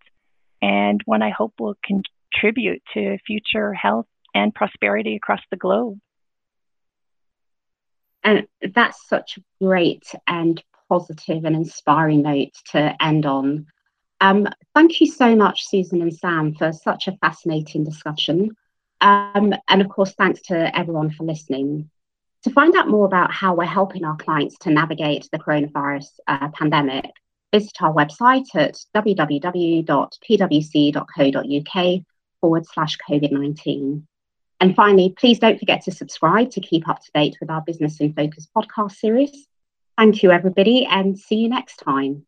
and 0.64 1.02
one 1.04 1.22
I 1.22 1.30
hope 1.30 1.54
will 1.60 1.76
contribute 1.84 2.82
to 2.94 3.18
future 3.28 3.74
health 3.74 4.08
and 4.34 4.56
prosperity 4.56 5.18
across 5.18 5.42
the 5.52 5.58
globe. 5.58 6.00
And 8.24 8.48
that's 8.74 9.10
such 9.10 9.38
a 9.38 9.42
great 9.62 10.06
and 10.26 10.64
positive 10.88 11.44
and 11.44 11.54
inspiring 11.54 12.22
note 12.22 12.54
to 12.72 12.96
end 13.04 13.26
on. 13.26 13.68
Um, 14.22 14.48
thank 14.74 15.02
you 15.02 15.08
so 15.08 15.36
much, 15.36 15.68
Susan 15.68 16.02
and 16.02 16.16
Sam, 16.16 16.56
for 16.56 16.72
such 16.72 17.10
a 17.10 17.18
fascinating 17.18 17.84
discussion. 17.84 18.56
Um, 19.02 19.54
and 19.68 19.82
of 19.82 19.90
course, 19.90 20.14
thanks 20.14 20.42
to 20.44 20.74
everyone 20.78 21.12
for 21.12 21.26
listening. 21.26 21.90
To 22.44 22.52
find 22.52 22.74
out 22.78 22.88
more 22.88 23.06
about 23.06 23.34
how 23.34 23.54
we're 23.54 23.66
helping 23.66 24.06
our 24.06 24.16
clients 24.16 24.58
to 24.60 24.70
navigate 24.70 25.28
the 25.34 25.40
coronavirus 25.40 26.08
uh, 26.26 26.48
pandemic, 26.54 27.12
visit 27.54 27.82
our 27.82 27.94
website 27.94 28.48
at 28.56 28.76
www.pwc.co.uk 28.96 29.86
forward 32.42 32.66
slash 32.66 32.98
COVID 33.08 33.32
19. 33.32 34.08
And 34.60 34.76
finally, 34.76 35.14
please 35.18 35.40
don't 35.40 35.60
forget 35.60 35.84
to 35.84 35.92
subscribe 35.92 36.50
to 36.52 36.62
keep 36.62 36.90
up 36.90 37.02
to 37.04 37.12
date 37.14 37.38
with 37.40 37.50
our 37.50 37.62
Business 37.62 38.00
in 38.00 38.14
Focus 38.14 38.48
podcast 38.56 38.94
series. 38.94 39.48
Thank 39.98 40.24
you, 40.24 40.32
everybody, 40.32 40.86
and 40.86 41.18
see 41.18 41.36
you 41.36 41.50
next 41.50 41.78
time. 41.78 42.26